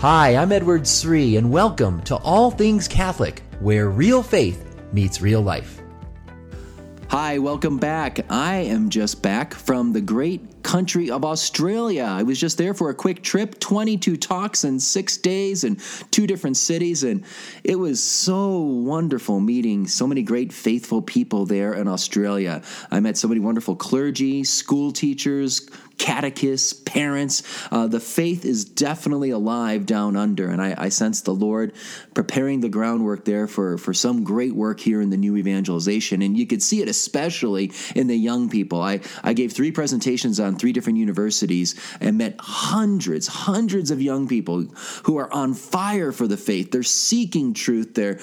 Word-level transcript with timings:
Hi, 0.00 0.34
I'm 0.36 0.50
Edward 0.50 0.88
Sri, 0.88 1.36
and 1.36 1.52
welcome 1.52 2.00
to 2.04 2.16
All 2.16 2.50
Things 2.50 2.88
Catholic, 2.88 3.42
where 3.60 3.90
real 3.90 4.22
faith 4.22 4.74
meets 4.94 5.20
real 5.20 5.42
life. 5.42 5.82
Hi, 7.08 7.38
welcome 7.38 7.76
back. 7.76 8.24
I 8.30 8.54
am 8.54 8.88
just 8.88 9.20
back 9.20 9.52
from 9.52 9.92
the 9.92 10.00
great 10.00 10.59
country 10.62 11.10
of 11.10 11.24
Australia. 11.24 12.04
I 12.04 12.22
was 12.22 12.38
just 12.38 12.58
there 12.58 12.74
for 12.74 12.90
a 12.90 12.94
quick 12.94 13.22
trip, 13.22 13.58
22 13.60 14.16
talks 14.16 14.64
in 14.64 14.80
six 14.80 15.16
days 15.16 15.64
in 15.64 15.78
two 16.10 16.26
different 16.26 16.56
cities, 16.56 17.04
and 17.04 17.24
it 17.64 17.76
was 17.76 18.02
so 18.02 18.58
wonderful 18.58 19.40
meeting 19.40 19.86
so 19.86 20.06
many 20.06 20.22
great, 20.22 20.52
faithful 20.52 21.02
people 21.02 21.46
there 21.46 21.74
in 21.74 21.88
Australia. 21.88 22.62
I 22.90 23.00
met 23.00 23.16
so 23.16 23.28
many 23.28 23.40
wonderful 23.40 23.76
clergy, 23.76 24.44
school 24.44 24.92
teachers, 24.92 25.68
catechists, 26.00 26.72
parents. 26.72 27.42
Uh, 27.70 27.86
the 27.86 28.00
faith 28.00 28.46
is 28.46 28.64
definitely 28.64 29.30
alive 29.30 29.84
down 29.84 30.16
under, 30.16 30.48
and 30.48 30.60
I, 30.62 30.74
I, 30.76 30.88
sense 30.88 31.20
the 31.20 31.34
Lord 31.34 31.74
preparing 32.14 32.60
the 32.60 32.70
groundwork 32.70 33.26
there 33.26 33.46
for, 33.46 33.76
for 33.76 33.92
some 33.92 34.24
great 34.24 34.54
work 34.54 34.80
here 34.80 35.02
in 35.02 35.10
the 35.10 35.18
new 35.18 35.36
evangelization. 35.36 36.22
And 36.22 36.38
you 36.38 36.46
could 36.46 36.62
see 36.62 36.80
it 36.80 36.88
especially 36.88 37.72
in 37.94 38.06
the 38.06 38.16
young 38.16 38.48
people. 38.48 38.80
I, 38.80 39.00
I 39.22 39.34
gave 39.34 39.52
three 39.52 39.72
presentations 39.72 40.40
on 40.40 40.49
three 40.56 40.72
different 40.72 40.98
universities 40.98 41.74
and 42.00 42.18
met 42.18 42.36
hundreds, 42.38 43.26
hundreds 43.26 43.90
of 43.90 44.00
young 44.00 44.28
people 44.28 44.62
who 45.04 45.18
are 45.18 45.32
on 45.32 45.54
fire 45.54 46.12
for 46.12 46.26
the 46.26 46.36
faith. 46.36 46.70
They're 46.70 46.82
seeking 46.82 47.54
truth. 47.54 47.94
They're, 47.94 48.20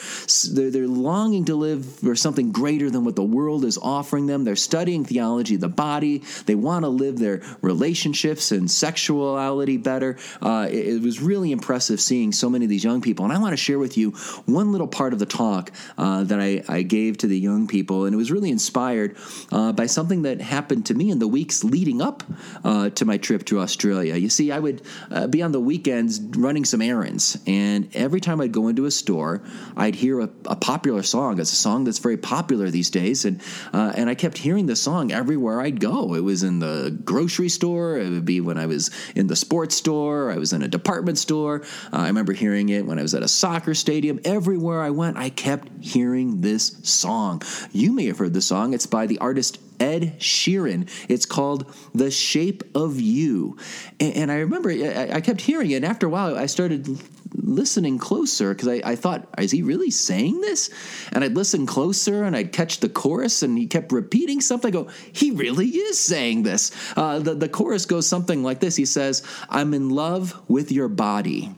they're, 0.54 0.72
they're 0.72 0.88
longing 0.88 1.46
to 1.46 1.56
live 1.56 1.86
for 1.86 2.16
something 2.16 2.52
greater 2.52 2.90
than 2.90 3.06
what 3.06 3.16
the 3.16 3.24
world 3.24 3.66
is 3.66 3.78
offering 3.78 4.26
them. 4.26 4.44
They're 4.44 4.56
studying 4.56 5.06
theology, 5.06 5.56
the 5.56 5.70
body. 5.70 6.24
They 6.46 6.56
want 6.56 6.84
to 6.84 6.90
live 6.90 7.20
their 7.20 7.42
relationships 7.62 8.52
and 8.52 8.70
sexuality 8.70 9.78
better. 9.78 10.18
Uh, 10.42 10.68
it, 10.70 10.88
it, 10.88 11.02
was 11.02 11.22
really 11.22 11.52
impressive 11.52 12.02
seeing 12.02 12.32
so 12.32 12.50
many 12.50 12.66
of 12.66 12.70
these 12.70 12.84
young 12.84 13.02
people. 13.02 13.26
And 13.26 13.34
I 13.34 13.40
want 13.40 13.54
to 13.54 13.58
share 13.58 13.80
with 13.80 13.98
you 13.98 14.12
one 14.46 14.72
little 14.72 14.88
part 14.88 15.14
of 15.14 15.20
the 15.20 15.26
talk 15.26 15.72
uh, 15.98 16.24
that 16.26 16.40
I, 16.40 16.64
I, 16.68 16.82
gave 16.82 17.18
to 17.20 17.28
the 17.28 17.40
young 17.40 17.68
people. 17.68 18.06
And 18.06 18.14
it 18.14 18.18
was 18.18 18.32
really 18.32 18.50
inspired 18.50 19.16
uh, 19.52 19.72
by 19.72 19.86
something 19.86 20.24
that 20.24 20.42
happened 20.42 20.86
to 20.88 20.94
me 20.94 21.10
in 21.10 21.20
the 21.20 21.28
weeks 21.28 21.64
leading 21.64 22.02
up 22.02 22.17
uh, 22.64 22.90
to 22.92 23.06
my 23.06 23.18
trip 23.18 23.46
to 23.46 23.60
Australia. 23.60 24.16
You 24.16 24.30
see, 24.30 24.52
I 24.52 24.60
would 24.60 24.82
uh, 25.12 25.28
be 25.28 25.42
on 25.42 25.52
the 25.52 25.60
weekends 25.60 26.20
running 26.20 26.66
some 26.66 26.82
errands. 26.82 27.38
And 27.48 27.90
every 27.96 28.22
time 28.22 28.42
I'd 28.42 28.52
go 28.52 28.68
into 28.68 28.86
a 28.86 28.92
store, 28.92 29.42
I'd 29.76 29.96
hear 29.96 30.20
a, 30.22 30.30
a 30.46 30.56
popular 30.56 31.04
song. 31.04 31.40
It's 31.40 31.54
a 31.54 31.56
song 31.56 31.84
that's 31.84 32.00
very 32.00 32.18
popular 32.18 32.70
these 32.70 32.90
days. 32.90 33.26
And, 33.26 33.42
uh, 33.74 33.94
and 33.96 34.10
I 34.10 34.16
kept 34.16 34.38
hearing 34.38 34.66
the 34.66 34.76
song 34.76 35.12
everywhere 35.12 35.62
I'd 35.62 35.80
go. 35.80 36.16
It 36.16 36.22
was 36.22 36.44
in 36.44 36.60
the 36.60 36.98
grocery 37.04 37.50
store. 37.50 37.98
It 37.98 38.10
would 38.10 38.26
be 38.26 38.42
when 38.42 38.58
I 38.58 38.66
was 38.66 38.92
in 39.16 39.28
the 39.28 39.36
sports 39.36 39.76
store. 39.76 40.32
I 40.32 40.38
was 40.38 40.54
in 40.54 40.62
a 40.62 40.68
department 40.68 41.18
store. 41.18 41.62
Uh, 41.92 41.98
I 41.98 42.08
remember 42.08 42.34
hearing 42.34 42.70
it 42.70 42.86
when 42.86 43.00
I 43.00 43.02
was 43.02 43.14
at 43.14 43.24
a 43.24 43.28
soccer 43.28 43.74
stadium. 43.74 44.20
Everywhere 44.26 44.82
I 44.82 44.90
went, 44.90 45.18
I 45.18 45.30
kept 45.30 45.70
hearing 45.84 46.42
this 46.42 46.78
song. 46.84 47.42
You 47.72 47.94
may 47.94 48.06
have 48.06 48.18
heard 48.18 48.34
the 48.34 48.42
song. 48.42 48.74
It's 48.74 48.86
by 48.86 49.08
the 49.08 49.20
artist 49.20 49.60
Ed 49.80 50.20
Sheeran. 50.20 50.90
It's 51.10 51.26
called 51.26 51.74
The 51.94 52.12
Shape 52.12 52.64
of 52.76 53.00
You. 53.00 53.58
And, 54.00 54.32
I 54.32 54.40
remember 54.40 54.70
I 54.70 55.22
kept 55.22 55.42
hearing 55.42 55.72
it, 55.72 55.76
and 55.78 55.86
after 55.86 56.08
a 56.08 56.10
while, 56.10 56.38
I 56.38 56.46
started 56.46 57.00
listening 57.36 57.98
closer 57.98 58.54
because 58.54 58.68
I, 58.68 58.82
I, 58.84 58.96
thought, 58.96 59.28
is 59.38 59.52
he 59.52 59.62
really 59.62 59.92
saying 59.92 60.42
this? 60.42 60.70
And 61.12 61.24
I'd 61.24 61.36
listen 61.36 61.66
closer 61.66 62.24
and 62.24 62.36
I'd 62.36 62.52
catch 62.52 62.80
the 62.80 62.90
chorus 62.90 63.44
and 63.44 63.58
he 63.58 63.68
kept 63.68 63.92
repeating 63.92 64.42
something. 64.42 64.70
I 64.70 64.72
go, 64.72 64.90
he 65.12 65.32
really 65.32 65.68
is 65.68 66.00
saying 66.00 66.44
this. 66.44 66.72
Uh, 66.98 67.20
the, 67.20 67.36
the 67.36 67.50
chorus 67.50 67.86
goes 67.86 68.08
something 68.08 68.44
like 68.44 68.60
this 68.60 68.76
He 68.76 68.86
says, 68.86 69.24
I'm 69.50 69.74
in 69.74 69.90
love 69.90 70.40
with 70.48 70.72
your 70.72 70.88
body. 70.88 71.56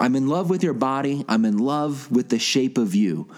I'm 0.00 0.16
in 0.16 0.26
love 0.26 0.50
with 0.50 0.62
your 0.64 0.74
body. 0.74 1.24
I'm 1.28 1.44
in 1.44 1.58
love 1.58 2.10
with 2.10 2.28
the 2.28 2.38
shape 2.38 2.78
of 2.78 2.94
you. 2.94 3.28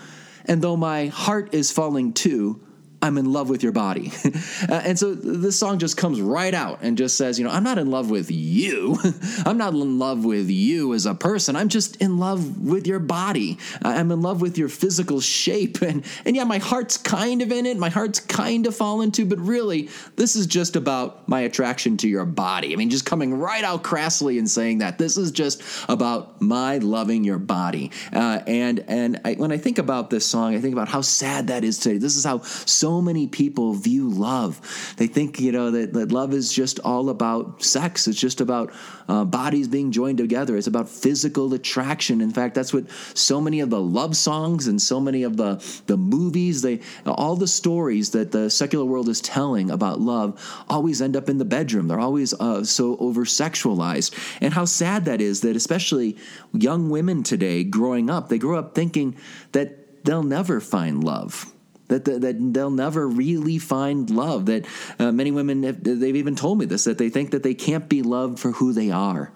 And 0.46 0.62
though 0.62 0.76
my 0.76 1.06
heart 1.06 1.54
is 1.54 1.72
falling 1.72 2.12
too, 2.12 2.60
I'm 3.04 3.19
in 3.19 3.31
love 3.31 3.50
with 3.50 3.62
your 3.62 3.72
body. 3.72 4.12
uh, 4.66 4.81
and 4.82 4.98
so 4.98 5.15
this 5.15 5.59
song 5.59 5.78
just 5.78 5.98
comes 5.98 6.22
right 6.22 6.54
out 6.54 6.78
and 6.81 6.97
just 6.97 7.19
says, 7.19 7.38
you 7.38 7.44
know, 7.44 7.50
I'm 7.50 7.62
not 7.62 7.76
in 7.76 7.91
love 7.91 8.09
with 8.09 8.31
you. 8.31 8.97
I'm 9.44 9.59
not 9.59 9.75
in 9.75 9.98
love 9.98 10.25
with 10.25 10.48
you 10.48 10.94
as 10.94 11.04
a 11.04 11.14
person. 11.14 11.54
I'm 11.54 11.69
just 11.69 11.97
in 11.97 12.16
love 12.16 12.62
with 12.66 12.87
your 12.87 13.00
body. 13.00 13.59
I'm 13.82 14.10
in 14.10 14.22
love 14.22 14.41
with 14.41 14.56
your 14.56 14.70
physical 14.70 15.20
shape. 15.20 15.78
And, 15.84 16.03
and 16.25 16.34
yeah, 16.34 16.44
my 16.44 16.59
heart's 16.59 16.97
kind 16.97 17.43
of 17.43 17.53
in 17.53 17.66
it. 17.66 17.76
My 17.76 17.91
heart's 17.91 18.19
kind 18.19 18.66
of 18.66 18.75
fallen 18.75 19.10
to, 19.12 19.26
but 19.26 19.38
really, 19.38 19.91
this 20.16 20.34
is 20.34 20.47
just 20.47 20.76
about 20.76 21.28
my 21.28 21.41
attraction 21.41 21.98
to 21.98 22.09
your 22.09 22.25
body. 22.25 22.72
I 22.72 22.76
mean, 22.76 22.88
just 22.88 23.04
coming 23.04 23.34
right 23.34 23.62
out 23.62 23.82
crassly 23.82 24.38
and 24.38 24.48
saying 24.48 24.78
that. 24.78 24.97
This 24.97 25.19
is 25.19 25.31
just 25.31 25.62
about 25.91 26.41
my 26.41 26.78
loving 26.78 27.22
your 27.22 27.38
body. 27.38 27.91
Uh, 28.14 28.41
and 28.47 28.82
and 28.88 29.20
I, 29.26 29.34
when 29.34 29.53
I 29.53 29.59
think 29.59 29.78
about 29.78 30.09
this 30.09 30.25
song, 30.25 30.54
I 30.54 30.60
think 30.60 30.72
about 30.72 30.88
how 30.88 31.03
sad 31.03 31.48
that 31.48 31.64
is 31.64 31.78
today. 31.78 31.98
This 31.98 32.16
is 32.16 32.25
how 32.25 32.41
so 32.41 32.94
many 33.00 33.27
people 33.27 33.75
view 33.75 34.09
love. 34.09 34.94
They 34.97 35.06
think, 35.06 35.41
you 35.41 35.53
know, 35.53 35.71
that, 35.71 35.93
that 35.93 36.12
love 36.12 36.32
is 36.34 36.53
just 36.53 36.81
all 36.81 37.09
about 37.09 37.62
sex. 37.62 38.06
It's 38.06 38.21
just 38.21 38.41
about 38.41 38.72
uh, 39.09 39.25
bodies 39.25 39.69
being 39.69 39.93
joined 39.93 40.19
together. 40.19 40.56
It's 40.56 40.66
about 40.66 40.88
physical 40.88 41.53
attraction. 41.55 42.21
In 42.21 42.31
fact, 42.31 42.55
that's 42.55 42.72
what 42.72 42.91
so 43.15 43.41
many 43.41 43.60
of 43.60 43.71
the 43.71 43.81
love 43.81 44.16
songs 44.16 44.66
and 44.66 44.81
so 44.81 45.00
many 45.00 45.22
of 45.22 45.37
the, 45.37 45.62
the 45.87 45.97
movies, 45.97 46.62
they 46.62 46.81
all 47.06 47.37
the 47.37 47.49
stories 47.49 48.10
that 48.10 48.32
the 48.32 48.50
secular 48.50 48.84
world 48.84 49.09
is 49.09 49.21
telling 49.21 49.71
about 49.71 50.00
love 50.00 50.65
always 50.69 51.00
end 51.00 51.16
up 51.16 51.28
in 51.28 51.38
the 51.38 51.44
bedroom. 51.44 51.88
They're 51.88 52.00
always 52.00 52.34
uh, 52.34 52.65
so 52.65 52.97
over 52.99 53.25
sexualized. 53.25 54.15
And 54.41 54.55
how 54.55 54.65
sad 54.65 55.05
that 55.06 55.21
is 55.21 55.41
that 55.43 55.56
especially 55.56 56.16
young 56.53 56.91
women 56.91 57.22
today 57.22 57.65
growing 57.65 58.11
up, 58.11 58.28
they 58.28 58.38
grow 58.38 58.59
up 58.59 58.75
thinking 58.75 59.16
that 59.53 60.05
they'll 60.05 60.22
never 60.22 60.61
find 60.61 61.03
love 61.03 61.53
that, 61.88 62.04
that, 62.04 62.20
that 62.22 62.52
they'll 62.54 62.70
never 62.70 63.06
really 63.06 63.58
find 63.58 64.10
love. 64.10 64.46
That 64.46 64.66
uh, 64.98 65.12
many 65.12 65.30
women, 65.30 65.62
have, 65.62 65.82
they've 65.82 66.16
even 66.16 66.36
told 66.36 66.58
me 66.58 66.64
this, 66.64 66.84
that 66.84 66.98
they 66.98 67.10
think 67.10 67.30
that 67.32 67.42
they 67.42 67.54
can't 67.54 67.88
be 67.88 68.02
loved 68.02 68.38
for 68.38 68.52
who 68.52 68.72
they 68.72 68.90
are. 68.90 69.32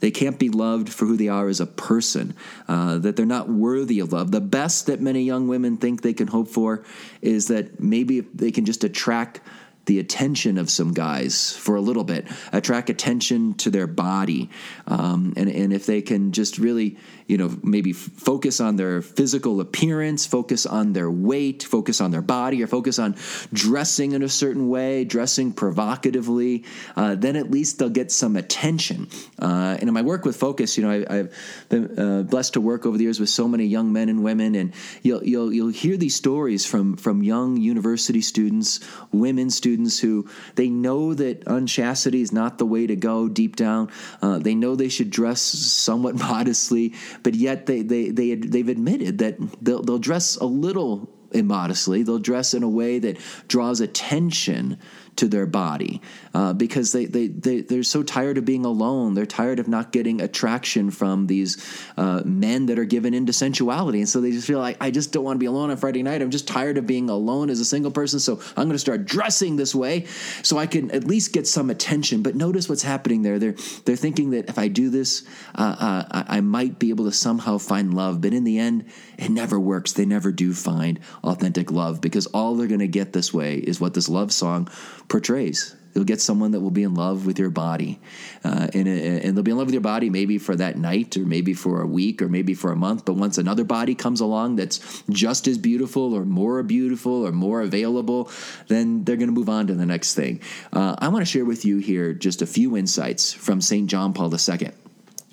They 0.00 0.10
can't 0.10 0.38
be 0.38 0.50
loved 0.50 0.90
for 0.90 1.06
who 1.06 1.16
they 1.16 1.28
are 1.28 1.48
as 1.48 1.60
a 1.60 1.66
person, 1.66 2.34
uh, 2.68 2.98
that 2.98 3.16
they're 3.16 3.24
not 3.24 3.48
worthy 3.48 4.00
of 4.00 4.12
love. 4.12 4.30
The 4.30 4.40
best 4.40 4.86
that 4.86 5.00
many 5.00 5.22
young 5.22 5.48
women 5.48 5.78
think 5.78 6.02
they 6.02 6.12
can 6.12 6.28
hope 6.28 6.48
for 6.48 6.84
is 7.22 7.48
that 7.48 7.80
maybe 7.80 8.20
they 8.20 8.50
can 8.50 8.66
just 8.66 8.84
attract 8.84 9.40
the 9.86 9.98
attention 9.98 10.58
of 10.58 10.68
some 10.68 10.92
guys 10.92 11.56
for 11.56 11.76
a 11.76 11.80
little 11.80 12.04
bit, 12.04 12.26
attract 12.52 12.90
attention 12.90 13.54
to 13.54 13.70
their 13.70 13.86
body. 13.86 14.50
Um, 14.86 15.32
and, 15.36 15.48
and 15.48 15.72
if 15.72 15.86
they 15.86 16.02
can 16.02 16.32
just 16.32 16.58
really 16.58 16.96
you 17.26 17.38
know, 17.38 17.56
maybe 17.62 17.90
f- 17.90 17.96
focus 17.96 18.60
on 18.60 18.76
their 18.76 19.02
physical 19.02 19.60
appearance, 19.60 20.26
focus 20.26 20.64
on 20.64 20.92
their 20.92 21.10
weight, 21.10 21.62
focus 21.64 22.00
on 22.00 22.10
their 22.10 22.22
body, 22.22 22.62
or 22.62 22.66
focus 22.66 22.98
on 22.98 23.16
dressing 23.52 24.12
in 24.12 24.22
a 24.22 24.28
certain 24.28 24.68
way, 24.68 25.04
dressing 25.04 25.52
provocatively, 25.52 26.64
uh, 26.94 27.16
then 27.16 27.34
at 27.34 27.50
least 27.50 27.78
they'll 27.78 27.88
get 27.88 28.12
some 28.12 28.36
attention. 28.36 29.08
Uh, 29.40 29.76
and 29.78 29.88
in 29.88 29.94
my 29.94 30.02
work 30.02 30.24
with 30.24 30.36
Focus, 30.36 30.76
you 30.76 30.84
know, 30.84 31.04
I, 31.08 31.14
have 31.14 31.34
been 31.68 31.98
uh, 31.98 32.22
blessed 32.22 32.52
to 32.54 32.60
work 32.60 32.86
over 32.86 32.96
the 32.96 33.04
years 33.04 33.18
with 33.18 33.28
so 33.28 33.48
many 33.48 33.64
young 33.64 33.92
men 33.92 34.08
and 34.08 34.22
women, 34.22 34.54
and 34.54 34.72
you'll 35.02 35.24
you'll 35.24 35.52
you'll 35.52 35.68
hear 35.68 35.96
these 35.96 36.14
stories 36.14 36.64
from 36.64 36.96
from 36.96 37.22
young 37.22 37.56
university 37.56 38.20
students, 38.20 38.80
women 39.12 39.50
students 39.50 39.75
who 40.00 40.28
they 40.54 40.68
know 40.68 41.14
that 41.14 41.42
unchastity 41.46 42.22
is 42.22 42.32
not 42.32 42.58
the 42.58 42.66
way 42.66 42.86
to 42.86 42.96
go 42.96 43.28
deep 43.28 43.56
down. 43.56 43.90
Uh, 44.22 44.38
they 44.38 44.54
know 44.54 44.74
they 44.74 44.88
should 44.88 45.10
dress 45.10 45.40
somewhat 45.40 46.14
modestly, 46.18 46.94
but 47.22 47.34
yet 47.34 47.66
they, 47.66 47.82
they, 47.82 48.10
they, 48.10 48.34
they've 48.34 48.68
admitted 48.68 49.18
that 49.18 49.36
they'll, 49.62 49.82
they'll 49.82 49.98
dress 49.98 50.36
a 50.36 50.46
little 50.46 51.08
immodestly. 51.32 52.02
They'll 52.02 52.18
dress 52.18 52.54
in 52.54 52.62
a 52.62 52.68
way 52.68 52.98
that 53.00 53.18
draws 53.48 53.80
attention 53.80 54.78
to 55.16 55.28
their 55.28 55.46
body 55.46 56.00
uh, 56.34 56.52
because 56.52 56.92
they, 56.92 57.06
they, 57.06 57.28
they, 57.28 57.60
they're 57.62 57.82
so 57.82 58.02
tired 58.02 58.38
of 58.38 58.44
being 58.44 58.64
alone. 58.64 59.14
They're 59.14 59.26
tired 59.26 59.58
of 59.58 59.68
not 59.68 59.92
getting 59.92 60.20
attraction 60.20 60.90
from 60.90 61.26
these 61.26 61.56
uh, 61.96 62.22
men 62.24 62.66
that 62.66 62.78
are 62.78 62.84
given 62.84 63.14
into 63.14 63.32
sensuality. 63.32 63.98
And 63.98 64.08
so 64.08 64.20
they 64.20 64.30
just 64.30 64.46
feel 64.46 64.58
like, 64.58 64.76
I 64.80 64.90
just 64.90 65.12
don't 65.12 65.24
want 65.24 65.36
to 65.36 65.40
be 65.40 65.46
alone 65.46 65.70
on 65.70 65.76
Friday 65.76 66.02
night. 66.02 66.22
I'm 66.22 66.30
just 66.30 66.46
tired 66.46 66.78
of 66.78 66.86
being 66.86 67.08
alone 67.08 67.50
as 67.50 67.60
a 67.60 67.64
single 67.64 67.90
person. 67.90 68.20
So 68.20 68.40
I'm 68.56 68.64
going 68.64 68.72
to 68.72 68.78
start 68.78 69.06
dressing 69.06 69.56
this 69.56 69.74
way 69.74 70.06
so 70.42 70.58
I 70.58 70.66
can 70.66 70.90
at 70.90 71.04
least 71.04 71.32
get 71.32 71.46
some 71.46 71.70
attention. 71.70 72.22
But 72.22 72.34
notice 72.34 72.68
what's 72.68 72.82
happening 72.82 73.22
there. 73.22 73.38
They're, 73.38 73.56
they're 73.84 73.96
thinking 73.96 74.30
that 74.30 74.48
if 74.48 74.58
I 74.58 74.68
do 74.68 74.90
this, 74.90 75.24
uh, 75.54 75.76
uh 75.78 76.24
I, 76.28 76.36
I 76.36 76.40
might 76.40 76.78
be 76.78 76.90
able 76.90 77.06
to 77.06 77.12
somehow 77.12 77.58
find 77.58 77.94
love. 77.94 78.20
But 78.20 78.34
in 78.34 78.44
the 78.44 78.58
end, 78.58 78.84
it 79.18 79.30
never 79.30 79.58
works. 79.58 79.92
They 79.92 80.04
never 80.04 80.32
do 80.32 80.52
find 80.52 81.00
authentic 81.24 81.70
love 81.70 82.00
because 82.00 82.26
all 82.26 82.54
they're 82.54 82.66
going 82.66 82.80
to 82.80 82.88
get 82.88 83.12
this 83.12 83.32
way 83.32 83.56
is 83.56 83.80
what 83.80 83.94
this 83.94 84.08
love 84.08 84.32
song 84.32 84.68
portrays. 85.08 85.74
You'll 85.94 86.04
get 86.04 86.20
someone 86.20 86.50
that 86.50 86.60
will 86.60 86.70
be 86.70 86.82
in 86.82 86.94
love 86.94 87.24
with 87.24 87.38
your 87.38 87.48
body, 87.48 87.98
uh, 88.44 88.68
and, 88.74 88.86
and 88.86 89.34
they'll 89.34 89.42
be 89.42 89.50
in 89.50 89.56
love 89.56 89.68
with 89.68 89.74
your 89.74 89.80
body 89.80 90.10
maybe 90.10 90.36
for 90.36 90.54
that 90.54 90.76
night, 90.76 91.16
or 91.16 91.20
maybe 91.20 91.54
for 91.54 91.80
a 91.80 91.86
week, 91.86 92.20
or 92.20 92.28
maybe 92.28 92.52
for 92.52 92.70
a 92.70 92.76
month. 92.76 93.06
But 93.06 93.14
once 93.14 93.38
another 93.38 93.64
body 93.64 93.94
comes 93.94 94.20
along 94.20 94.56
that's 94.56 95.02
just 95.08 95.48
as 95.48 95.56
beautiful, 95.56 96.12
or 96.12 96.26
more 96.26 96.62
beautiful, 96.62 97.26
or 97.26 97.32
more 97.32 97.62
available, 97.62 98.30
then 98.68 99.04
they're 99.04 99.16
going 99.16 99.28
to 99.28 99.34
move 99.34 99.48
on 99.48 99.68
to 99.68 99.74
the 99.74 99.86
next 99.86 100.14
thing. 100.14 100.42
Uh, 100.70 100.96
I 100.98 101.08
want 101.08 101.24
to 101.24 101.30
share 101.30 101.46
with 101.46 101.64
you 101.64 101.78
here 101.78 102.12
just 102.12 102.42
a 102.42 102.46
few 102.46 102.76
insights 102.76 103.32
from 103.32 103.62
St. 103.62 103.88
John 103.88 104.12
Paul 104.12 104.30
II. 104.30 104.85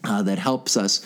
Uh, 0.04 0.24
that 0.24 0.40
helps 0.40 0.78
us 0.78 1.02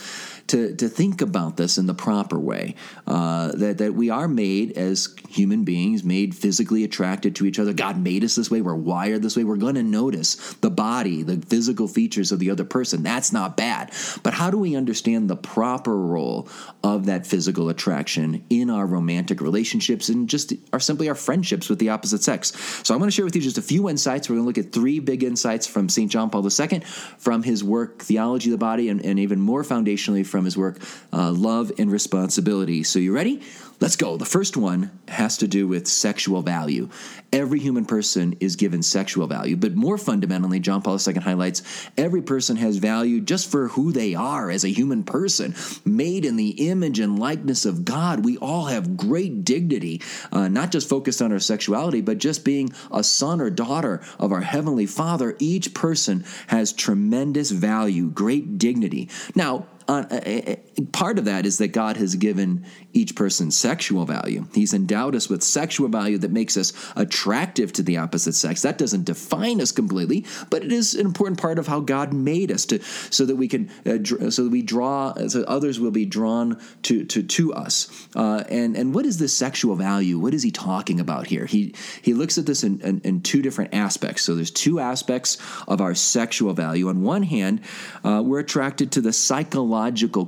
to, 0.47 0.75
to 0.75 0.87
think 0.87 1.21
about 1.21 1.57
this 1.57 1.77
in 1.77 1.85
the 1.85 1.93
proper 1.93 2.39
way. 2.39 2.75
Uh, 3.05 3.51
that, 3.53 3.77
that 3.79 3.93
we 3.93 4.09
are 4.09 4.27
made 4.27 4.77
as 4.77 5.13
human 5.29 5.63
beings, 5.63 6.03
made 6.03 6.33
physically 6.33 6.83
attracted 6.83 7.35
to 7.35 7.45
each 7.45 7.59
other. 7.59 7.73
God 7.73 8.01
made 8.01 8.23
us 8.23 8.35
this 8.35 8.49
way. 8.49 8.61
We're 8.61 8.75
wired 8.75 9.21
this 9.21 9.35
way. 9.35 9.43
We're 9.43 9.57
going 9.57 9.75
to 9.75 9.83
notice 9.83 10.35
the 10.55 10.69
body, 10.69 11.23
the 11.23 11.37
physical 11.37 11.87
features 11.87 12.31
of 12.31 12.39
the 12.39 12.49
other 12.49 12.63
person. 12.63 13.03
That's 13.03 13.31
not 13.33 13.57
bad. 13.57 13.91
But 14.23 14.33
how 14.33 14.49
do 14.49 14.57
we 14.57 14.75
understand 14.75 15.29
the 15.29 15.35
proper 15.35 15.95
role 15.95 16.47
of 16.83 17.05
that 17.05 17.27
physical 17.27 17.69
attraction 17.69 18.45
in 18.49 18.69
our 18.69 18.85
romantic 18.85 19.41
relationships 19.41 20.09
and 20.09 20.29
just 20.29 20.53
our 20.71 20.79
simply 20.79 21.09
our 21.09 21.15
friendships 21.15 21.69
with 21.69 21.79
the 21.79 21.89
opposite 21.89 22.23
sex? 22.23 22.53
So 22.83 22.93
I 22.93 22.97
want 22.97 23.11
to 23.11 23.15
share 23.15 23.25
with 23.25 23.35
you 23.35 23.41
just 23.41 23.57
a 23.57 23.61
few 23.61 23.89
insights. 23.89 24.29
We're 24.29 24.35
going 24.37 24.45
to 24.45 24.47
look 24.47 24.65
at 24.65 24.71
three 24.71 24.99
big 24.99 25.23
insights 25.23 25.67
from 25.67 25.89
St. 25.89 26.09
John 26.09 26.29
Paul 26.29 26.47
II 26.47 26.79
from 27.17 27.43
his 27.43 27.63
work, 27.63 28.01
Theology 28.01 28.49
of 28.49 28.51
the 28.51 28.57
Body, 28.57 28.86
and, 28.89 29.03
and 29.05 29.19
even 29.19 29.39
more 29.39 29.63
foundationally 29.63 30.25
from 30.25 30.45
his 30.45 30.57
work, 30.57 30.79
uh, 31.13 31.31
Love 31.31 31.71
and 31.77 31.91
Responsibility. 31.91 32.83
So 32.83 32.99
you 32.99 33.13
ready? 33.13 33.41
Let's 33.79 33.95
go. 33.95 34.17
The 34.17 34.25
first 34.25 34.57
one 34.57 34.89
has 35.07 35.37
to 35.37 35.47
do 35.47 35.67
with 35.67 35.87
sexual 35.87 36.41
value. 36.41 36.89
Every 37.31 37.59
human 37.59 37.85
person 37.85 38.35
is 38.39 38.55
given 38.55 38.81
sexual 38.81 39.27
value, 39.27 39.55
but 39.55 39.75
more 39.75 39.99
fundamentally, 39.99 40.59
John 40.59 40.81
Paul 40.81 40.97
II 41.05 41.13
highlights 41.15 41.61
every 41.95 42.23
person 42.23 42.55
has 42.55 42.77
value 42.77 43.21
just 43.21 43.51
for 43.51 43.67
who 43.67 43.91
they 43.91 44.15
are 44.15 44.49
as 44.49 44.63
a 44.63 44.69
human 44.69 45.03
person, 45.03 45.53
made 45.85 46.25
in 46.25 46.37
the 46.37 46.69
image 46.69 46.99
and 46.99 47.19
likeness 47.19 47.65
of 47.65 47.85
God. 47.85 48.25
We 48.25 48.37
all 48.37 48.65
have 48.65 48.97
great 48.97 49.45
dignity, 49.45 50.01
uh, 50.31 50.47
not 50.47 50.71
just 50.71 50.89
focused 50.89 51.21
on 51.21 51.31
our 51.31 51.39
sexuality, 51.39 52.01
but 52.01 52.17
just 52.17 52.43
being 52.43 52.73
a 52.91 53.03
son 53.03 53.39
or 53.39 53.51
daughter 53.51 54.01
of 54.17 54.31
our 54.31 54.41
Heavenly 54.41 54.87
Father. 54.87 55.35
Each 55.37 55.75
person 55.75 56.25
has 56.47 56.73
tremendous 56.73 57.51
value, 57.51 58.09
great 58.09 58.57
dignity. 58.57 58.76
Now, 59.35 59.65
uh, 59.87 60.55
part 60.91 61.17
of 61.17 61.25
that 61.25 61.45
is 61.45 61.59
that 61.59 61.69
God 61.69 61.97
has 61.97 62.15
given 62.15 62.65
each 62.93 63.15
person 63.15 63.51
sexual 63.51 64.05
value. 64.05 64.45
He's 64.53 64.73
endowed 64.73 65.15
us 65.15 65.29
with 65.29 65.43
sexual 65.43 65.87
value 65.87 66.17
that 66.17 66.31
makes 66.31 66.57
us 66.57 66.73
attractive 66.95 67.71
to 67.73 67.83
the 67.83 67.97
opposite 67.97 68.33
sex. 68.33 68.63
That 68.63 68.77
doesn't 68.77 69.05
define 69.05 69.61
us 69.61 69.71
completely, 69.71 70.25
but 70.49 70.63
it 70.63 70.73
is 70.73 70.93
an 70.93 71.05
important 71.05 71.39
part 71.39 71.57
of 71.57 71.67
how 71.67 71.79
God 71.79 72.11
made 72.11 72.51
us 72.51 72.65
to 72.67 72.81
so 72.81 73.25
that 73.25 73.37
we 73.37 73.47
can 73.47 73.69
uh, 73.85 74.29
so 74.29 74.43
that 74.43 74.49
we 74.49 74.61
draw 74.61 75.13
so 75.27 75.43
others 75.43 75.79
will 75.79 75.91
be 75.91 76.05
drawn 76.05 76.59
to 76.83 77.05
to 77.05 77.23
to 77.23 77.53
us. 77.53 78.07
Uh, 78.15 78.43
and 78.49 78.75
and 78.75 78.93
what 78.93 79.05
is 79.05 79.19
this 79.19 79.33
sexual 79.35 79.75
value? 79.75 80.19
What 80.19 80.33
is 80.33 80.43
he 80.43 80.51
talking 80.51 80.99
about 80.99 81.27
here? 81.27 81.45
He 81.45 81.75
he 82.01 82.13
looks 82.13 82.37
at 82.37 82.45
this 82.45 82.63
in, 82.63 82.81
in, 82.81 82.99
in 83.01 83.21
two 83.21 83.41
different 83.41 83.73
aspects. 83.73 84.23
So 84.23 84.35
there's 84.35 84.51
two 84.51 84.79
aspects 84.79 85.37
of 85.67 85.79
our 85.79 85.95
sexual 85.95 86.53
value. 86.53 86.89
On 86.89 87.03
one 87.03 87.23
hand, 87.23 87.61
uh, 88.03 88.21
we're 88.25 88.39
attracted 88.39 88.91
to 88.93 89.01
the 89.01 89.13
psychological 89.13 89.76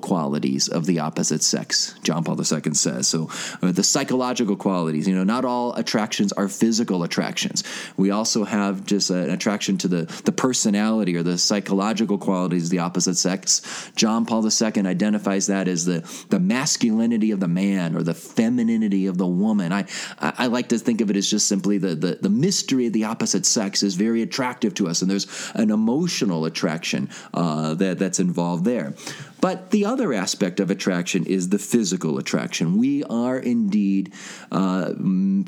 qualities 0.01 0.67
of 0.67 0.85
the 0.85 0.99
opposite 0.99 1.43
sex. 1.43 1.95
John 2.03 2.23
Paul 2.23 2.37
II 2.39 2.73
says. 2.73 3.07
So 3.07 3.29
uh, 3.61 3.71
the 3.71 3.83
psychological 3.83 4.55
qualities, 4.55 5.07
you 5.07 5.15
know, 5.15 5.23
not 5.23 5.45
all 5.45 5.73
attractions 5.75 6.31
are 6.33 6.47
physical 6.47 7.03
attractions. 7.03 7.63
We 7.97 8.11
also 8.11 8.43
have 8.43 8.85
just 8.85 9.09
an 9.09 9.29
attraction 9.29 9.77
to 9.79 9.87
the, 9.87 10.21
the 10.25 10.31
personality 10.31 11.15
or 11.15 11.23
the 11.23 11.37
psychological 11.37 12.17
qualities 12.17 12.65
of 12.65 12.69
the 12.69 12.79
opposite 12.79 13.15
sex. 13.15 13.91
John 13.95 14.25
Paul 14.25 14.45
II 14.45 14.85
identifies 14.85 15.47
that 15.47 15.67
as 15.67 15.85
the, 15.85 15.99
the 16.29 16.39
masculinity 16.39 17.31
of 17.31 17.39
the 17.39 17.47
man 17.47 17.95
or 17.95 18.03
the 18.03 18.13
femininity 18.13 19.07
of 19.07 19.17
the 19.17 19.27
woman. 19.27 19.71
I, 19.71 19.85
I, 20.19 20.33
I 20.37 20.47
like 20.47 20.69
to 20.69 20.77
think 20.77 21.01
of 21.01 21.09
it 21.09 21.15
as 21.15 21.29
just 21.29 21.47
simply 21.47 21.77
the, 21.77 21.95
the, 21.95 22.19
the 22.21 22.29
mystery 22.29 22.87
of 22.87 22.93
the 22.93 23.05
opposite 23.05 23.45
sex 23.45 23.83
is 23.83 23.95
very 23.95 24.21
attractive 24.21 24.73
to 24.75 24.87
us, 24.87 25.01
and 25.01 25.09
there's 25.09 25.51
an 25.55 25.71
emotional 25.71 26.45
attraction 26.45 27.09
uh, 27.33 27.73
that, 27.75 27.99
that's 27.99 28.19
involved 28.19 28.65
there. 28.65 28.93
But 29.41 29.71
the 29.71 29.85
other 29.85 30.13
aspect 30.13 30.59
of 30.59 30.69
attraction 30.69 31.25
is 31.25 31.49
the 31.49 31.59
physical 31.59 32.17
attraction. 32.17 32.77
We 32.77 33.03
are 33.05 33.37
indeed 33.37 34.13
uh, 34.51 34.93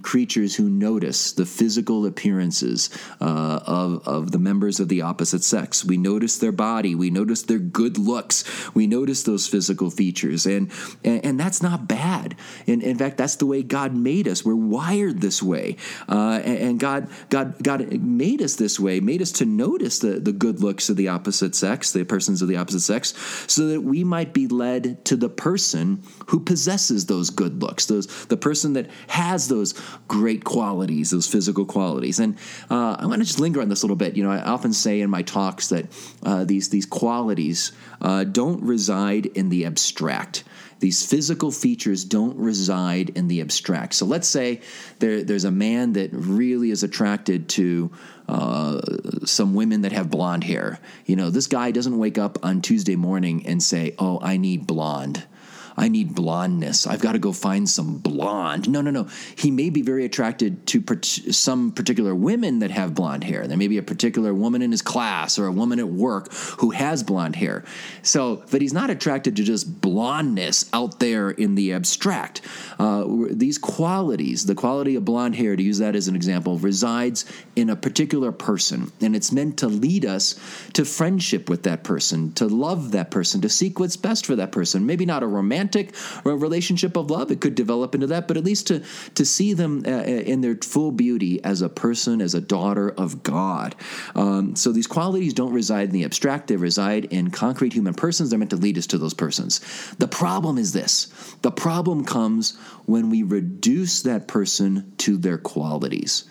creatures 0.01 0.55
who 0.55 0.69
notice 0.69 1.33
the 1.33 1.45
physical 1.45 2.05
appearances 2.05 2.89
uh, 3.19 3.59
of, 3.65 4.07
of 4.07 4.31
the 4.31 4.39
members 4.39 4.79
of 4.79 4.87
the 4.87 5.01
opposite 5.01 5.43
sex. 5.43 5.83
We 5.83 5.97
notice 5.97 6.37
their 6.37 6.51
body, 6.51 6.95
we 6.95 7.09
notice 7.09 7.43
their 7.43 7.59
good 7.59 7.97
looks, 7.97 8.43
we 8.73 8.87
notice 8.87 9.23
those 9.23 9.47
physical 9.47 9.89
features, 9.89 10.45
and, 10.45 10.71
and, 11.03 11.25
and 11.25 11.39
that's 11.39 11.61
not 11.61 11.87
bad. 11.87 12.35
In, 12.65 12.81
in 12.81 12.97
fact, 12.97 13.17
that's 13.17 13.35
the 13.35 13.45
way 13.45 13.63
God 13.63 13.95
made 13.95 14.27
us. 14.27 14.45
We're 14.45 14.55
wired 14.55 15.21
this 15.21 15.43
way. 15.43 15.77
Uh, 16.07 16.41
and, 16.43 16.57
and 16.57 16.79
God, 16.79 17.09
God, 17.29 17.61
God 17.61 17.91
made 18.01 18.41
us 18.41 18.55
this 18.55 18.79
way, 18.79 18.99
made 18.99 19.21
us 19.21 19.31
to 19.33 19.45
notice 19.45 19.99
the, 19.99 20.19
the 20.19 20.31
good 20.31 20.61
looks 20.61 20.89
of 20.89 20.95
the 20.95 21.09
opposite 21.09 21.55
sex, 21.55 21.91
the 21.91 22.03
persons 22.03 22.41
of 22.41 22.47
the 22.47 22.57
opposite 22.57 22.81
sex, 22.81 23.13
so 23.47 23.67
that 23.67 23.80
we 23.81 24.03
might 24.03 24.33
be 24.33 24.47
led 24.47 25.03
to 25.05 25.15
the 25.15 25.29
person 25.29 26.03
who 26.27 26.39
possesses 26.39 27.05
those 27.05 27.29
good 27.29 27.61
looks, 27.61 27.85
those 27.85 28.25
the 28.25 28.37
person 28.37 28.73
that 28.73 28.89
has 29.07 29.47
those 29.47 29.73
great 30.07 30.43
qualities, 30.43 31.11
those 31.11 31.27
physical 31.27 31.65
qualities. 31.65 32.19
And 32.19 32.37
uh, 32.69 32.97
I 32.99 33.05
want 33.05 33.19
to 33.19 33.25
just 33.25 33.39
linger 33.39 33.61
on 33.61 33.69
this 33.69 33.83
a 33.83 33.85
little 33.85 33.95
bit. 33.95 34.15
You 34.15 34.23
know, 34.23 34.31
I 34.31 34.41
often 34.41 34.73
say 34.73 35.01
in 35.01 35.09
my 35.09 35.21
talks 35.21 35.69
that 35.69 35.85
uh, 36.23 36.45
these 36.45 36.69
these 36.69 36.85
qualities 36.85 37.71
uh, 38.01 38.23
don't 38.23 38.61
reside 38.63 39.25
in 39.25 39.49
the 39.49 39.65
abstract 39.65 40.43
these 40.81 41.05
physical 41.05 41.51
features 41.51 42.03
don't 42.03 42.35
reside 42.37 43.11
in 43.11 43.27
the 43.27 43.39
abstract. 43.39 43.93
So 43.93 44.05
let's 44.05 44.27
say 44.27 44.61
there, 44.99 45.23
there's 45.23 45.45
a 45.45 45.51
man 45.51 45.93
that 45.93 46.09
really 46.11 46.71
is 46.71 46.81
attracted 46.83 47.47
to 47.49 47.91
uh, 48.27 48.81
some 49.23 49.53
women 49.53 49.81
that 49.81 49.91
have 49.91 50.09
blonde 50.09 50.43
hair. 50.43 50.79
You 51.05 51.15
know, 51.15 51.29
this 51.29 51.47
guy 51.47 51.69
doesn't 51.69 51.97
wake 51.97 52.17
up 52.17 52.43
on 52.43 52.61
Tuesday 52.61 52.95
morning 52.95 53.45
and 53.45 53.61
say, 53.61 53.95
Oh, 53.99 54.19
I 54.21 54.37
need 54.37 54.65
blonde. 54.65 55.23
I 55.77 55.87
need 55.87 56.15
blondness. 56.15 56.85
I've 56.87 57.01
got 57.01 57.13
to 57.13 57.19
go 57.19 57.31
find 57.31 57.69
some 57.69 57.97
blonde. 57.97 58.69
No, 58.69 58.81
no, 58.81 58.91
no. 58.91 59.07
He 59.35 59.51
may 59.51 59.69
be 59.69 59.81
very 59.81 60.05
attracted 60.05 60.67
to 60.67 60.83
some 61.31 61.71
particular 61.71 62.13
women 62.13 62.59
that 62.59 62.71
have 62.71 62.93
blonde 62.93 63.23
hair. 63.23 63.47
There 63.47 63.57
may 63.57 63.67
be 63.67 63.77
a 63.77 63.83
particular 63.83 64.33
woman 64.33 64.61
in 64.61 64.71
his 64.71 64.81
class 64.81 65.39
or 65.39 65.45
a 65.45 65.51
woman 65.51 65.79
at 65.79 65.87
work 65.87 66.31
who 66.33 66.71
has 66.71 67.03
blonde 67.03 67.35
hair. 67.35 67.63
So, 68.01 68.43
but 68.51 68.61
he's 68.61 68.73
not 68.73 68.89
attracted 68.89 69.35
to 69.37 69.43
just 69.43 69.81
blondness 69.81 70.69
out 70.73 70.99
there 70.99 71.29
in 71.31 71.55
the 71.55 71.73
abstract. 71.73 72.41
Uh, 72.79 73.05
these 73.29 73.57
qualities, 73.57 74.45
the 74.45 74.55
quality 74.55 74.95
of 74.95 75.05
blonde 75.05 75.35
hair, 75.35 75.55
to 75.55 75.63
use 75.63 75.77
that 75.77 75.95
as 75.95 76.07
an 76.07 76.15
example, 76.15 76.57
resides 76.57 77.25
in 77.55 77.69
a 77.69 77.75
particular 77.75 78.31
person. 78.31 78.91
And 79.01 79.15
it's 79.15 79.31
meant 79.31 79.57
to 79.59 79.67
lead 79.67 80.05
us 80.05 80.35
to 80.73 80.85
friendship 80.85 81.49
with 81.49 81.63
that 81.63 81.83
person, 81.83 82.33
to 82.33 82.47
love 82.47 82.91
that 82.91 83.11
person, 83.11 83.41
to 83.41 83.49
seek 83.49 83.79
what's 83.79 83.97
best 83.97 84.25
for 84.25 84.35
that 84.35 84.51
person. 84.51 84.85
Maybe 84.85 85.05
not 85.05 85.23
a 85.23 85.27
romantic 85.27 85.60
romantic 85.61 85.95
relationship 86.23 86.97
of 86.97 87.11
love. 87.11 87.31
It 87.31 87.41
could 87.41 87.55
develop 87.55 87.93
into 87.95 88.07
that, 88.07 88.27
but 88.27 88.37
at 88.37 88.43
least 88.43 88.67
to, 88.67 88.83
to 89.15 89.25
see 89.25 89.53
them 89.53 89.83
uh, 89.85 89.89
uh, 89.89 90.03
in 90.03 90.41
their 90.41 90.55
full 90.55 90.91
beauty 90.91 91.43
as 91.43 91.61
a 91.61 91.69
person, 91.69 92.21
as 92.21 92.33
a 92.33 92.41
daughter 92.41 92.89
of 92.89 93.23
God. 93.23 93.75
Um, 94.15 94.55
so 94.55 94.71
these 94.71 94.87
qualities 94.87 95.33
don't 95.33 95.53
reside 95.53 95.89
in 95.89 95.93
the 95.93 96.03
abstract, 96.03 96.47
they 96.47 96.55
reside 96.55 97.05
in 97.05 97.31
concrete 97.31 97.73
human 97.73 97.93
persons. 97.93 98.29
They're 98.29 98.39
meant 98.39 98.51
to 98.51 98.57
lead 98.57 98.77
us 98.77 98.87
to 98.87 98.97
those 98.97 99.13
persons. 99.13 99.59
The 99.99 100.07
problem 100.07 100.57
is 100.57 100.73
this 100.73 101.07
the 101.41 101.51
problem 101.51 102.05
comes 102.05 102.57
when 102.85 103.09
we 103.09 103.23
reduce 103.23 104.01
that 104.03 104.27
person 104.27 104.93
to 104.97 105.17
their 105.17 105.37
qualities 105.37 106.25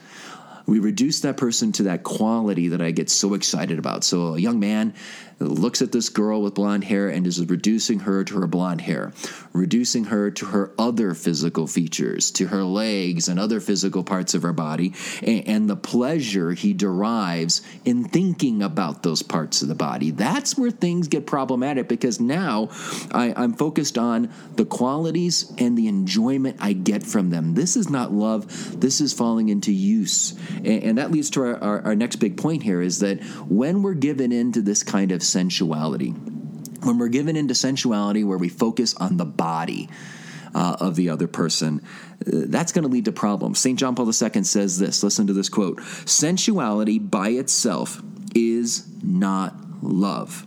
we 0.66 0.78
reduce 0.78 1.20
that 1.20 1.36
person 1.36 1.72
to 1.72 1.82
that 1.84 2.04
quality 2.04 2.68
that 2.68 2.80
I 2.80 2.92
get 2.92 3.10
so 3.10 3.34
excited 3.34 3.80
about. 3.80 4.04
So, 4.04 4.34
a 4.34 4.38
young 4.38 4.60
man 4.60 4.94
looks 5.40 5.80
at 5.80 5.90
this 5.90 6.10
girl 6.10 6.42
with 6.42 6.54
blonde 6.54 6.84
hair 6.84 7.08
and 7.08 7.26
is 7.26 7.44
reducing 7.46 8.00
her 8.00 8.22
to 8.24 8.40
her 8.40 8.46
blonde 8.46 8.82
hair, 8.82 9.12
reducing 9.52 10.04
her 10.04 10.30
to 10.30 10.46
her 10.46 10.72
other 10.78 11.14
physical 11.14 11.66
features, 11.66 12.30
to 12.30 12.46
her 12.48 12.62
legs 12.62 13.28
and 13.28 13.40
other 13.40 13.58
physical 13.58 14.04
parts 14.04 14.34
of 14.34 14.42
her 14.42 14.52
body, 14.52 14.92
and, 15.22 15.48
and 15.48 15.70
the 15.70 15.76
pleasure 15.76 16.52
he 16.52 16.72
derives 16.74 17.62
in 17.84 18.04
thinking 18.04 18.62
about 18.62 19.02
those 19.02 19.22
parts 19.22 19.62
of 19.62 19.68
the 19.68 19.74
body. 19.74 20.10
That's 20.10 20.58
where 20.58 20.70
things 20.70 21.08
get 21.08 21.26
problematic 21.26 21.88
because 21.88 22.20
now 22.20 22.68
I, 23.10 23.32
I'm 23.34 23.54
focused 23.54 23.96
on 23.96 24.30
the 24.56 24.66
qualities 24.66 25.52
and 25.58 25.76
the 25.76 25.88
enjoyment 25.88 26.58
I 26.60 26.74
get 26.74 27.02
from 27.02 27.30
them. 27.30 27.54
This 27.54 27.76
is 27.76 27.88
not 27.88 28.12
love, 28.12 28.80
this 28.80 29.00
is 29.00 29.14
falling 29.14 29.48
into 29.48 29.72
use. 29.72 30.32
And, 30.56 30.82
and 30.82 30.98
that 30.98 31.10
leads 31.10 31.30
to 31.30 31.42
our, 31.42 31.56
our, 31.62 31.82
our 31.86 31.94
next 31.94 32.16
big 32.16 32.36
point 32.36 32.62
here 32.62 32.82
is 32.82 32.98
that 32.98 33.22
when 33.48 33.82
we're 33.82 33.94
given 33.94 34.32
into 34.32 34.60
this 34.60 34.82
kind 34.82 35.12
of 35.12 35.22
sensuality. 35.30 36.10
When 36.10 36.98
we're 36.98 37.08
given 37.08 37.36
into 37.36 37.54
sensuality 37.54 38.24
where 38.24 38.38
we 38.38 38.48
focus 38.48 38.94
on 38.94 39.16
the 39.16 39.24
body, 39.24 39.88
uh, 40.54 40.76
of 40.80 40.96
the 40.96 41.10
other 41.10 41.28
person, 41.28 41.80
uh, 42.26 42.46
that's 42.48 42.72
going 42.72 42.82
to 42.82 42.88
lead 42.88 43.04
to 43.04 43.12
problems. 43.12 43.58
St. 43.58 43.78
John 43.78 43.94
Paul 43.94 44.06
II 44.06 44.42
says 44.42 44.78
this 44.78 45.02
listen 45.02 45.26
to 45.26 45.32
this 45.32 45.48
quote 45.48 45.78
Sensuality 46.06 46.98
by 46.98 47.30
itself 47.30 48.02
is 48.34 48.86
not 49.02 49.54
love 49.82 50.46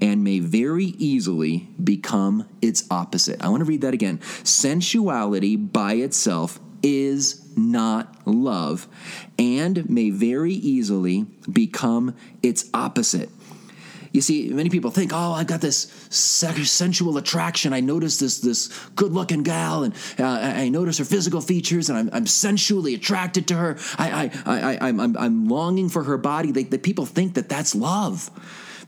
and 0.00 0.24
may 0.24 0.38
very 0.38 0.86
easily 0.98 1.68
become 1.82 2.48
its 2.62 2.84
opposite. 2.90 3.42
I 3.42 3.48
want 3.48 3.60
to 3.60 3.66
read 3.66 3.82
that 3.82 3.94
again. 3.94 4.18
Sensuality 4.44 5.56
by 5.56 5.94
itself 5.94 6.58
is 6.82 7.46
not 7.56 8.26
love 8.26 8.88
and 9.38 9.88
may 9.90 10.10
very 10.10 10.54
easily 10.54 11.26
become 11.50 12.16
its 12.42 12.70
opposite. 12.72 13.28
You 14.12 14.20
see, 14.20 14.48
many 14.48 14.70
people 14.70 14.90
think, 14.90 15.12
"Oh, 15.14 15.32
I've 15.32 15.46
got 15.46 15.60
this 15.60 15.88
sensual 16.10 17.16
attraction. 17.16 17.72
I 17.72 17.80
notice 17.80 18.18
this 18.18 18.40
this 18.40 18.68
good-looking 18.96 19.44
gal, 19.44 19.84
and 19.84 19.94
uh, 20.18 20.24
I 20.26 20.68
notice 20.68 20.98
her 20.98 21.04
physical 21.04 21.40
features, 21.40 21.88
and 21.88 21.98
I'm, 21.98 22.10
I'm 22.12 22.26
sensually 22.26 22.94
attracted 22.94 23.46
to 23.48 23.56
her. 23.56 23.78
I, 23.98 24.10
I, 24.10 24.30
I, 24.46 24.74
I 24.74 24.88
I'm, 24.88 25.16
I'm 25.16 25.48
longing 25.48 25.88
for 25.88 26.04
her 26.04 26.18
body." 26.18 26.50
They, 26.50 26.64
the 26.64 26.78
people 26.78 27.06
think 27.06 27.34
that 27.34 27.48
that's 27.48 27.74
love 27.74 28.30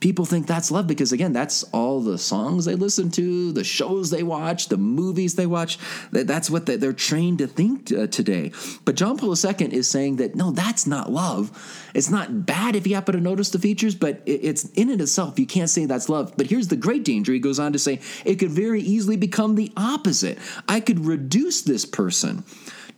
people 0.03 0.25
think 0.25 0.49
that's 0.49 0.73
love 0.73 0.89
because 0.89 1.13
again 1.13 1.33
that's 1.33 1.63
all 1.73 2.01
the 2.01 2.19
songs 2.19 2.65
they 2.65 2.75
listen 2.75 3.09
to 3.09 3.53
the 3.53 3.63
shows 3.63 4.11
they 4.11 4.25
watch 4.25 4.67
the 4.69 4.77
movies 4.77 5.37
they 5.37 5.47
watch. 5.47 5.79
That's 6.11 6.51
what 6.51 6.67
they're 6.67 6.93
trained 6.93 7.39
to 7.39 7.47
think 7.47 7.93
uh, 7.93 8.09
today. 8.09 8.51
But 8.85 8.97
john 8.97 9.17
paul 9.17 9.37
ii 9.37 9.67
is 9.73 9.89
saying 9.89 10.17
that 10.17 10.35
no 10.35 10.51
that's 10.51 10.87
not 10.87 11.11
love. 11.11 11.51
It's 11.95 12.11
not 12.11 12.45
bad 12.45 12.75
if 12.75 12.87
you 12.87 12.97
happen 12.97 13.15
to 13.15 13.21
notice 13.21 13.51
the 13.51 13.61
features 13.61 13.95
but 13.95 14.21
it's 14.27 14.65
in 14.71 14.91
it 14.91 15.01
itself 15.01 15.39
you 15.39 15.47
can't 15.47 15.71
say 15.71 15.87
that's 15.87 16.09
love. 16.09 16.35
But 16.37 16.49
here's 16.49 16.69
the 16.69 16.77
great 16.77 17.05
danger. 17.05 17.33
He 17.33 17.39
goes 17.39 17.61
on 17.61 17.73
to 17.73 17.79
say 17.79 18.01
it 18.25 18.37
could 18.37 18.51
very 18.51 18.83
easily 18.83 19.17
become 19.17 19.55
the 19.55 19.73
opposite. 19.77 20.37
I 20.69 20.81
could 20.81 21.07
reduce 21.07 21.63
this 21.63 21.87
person 21.87 22.45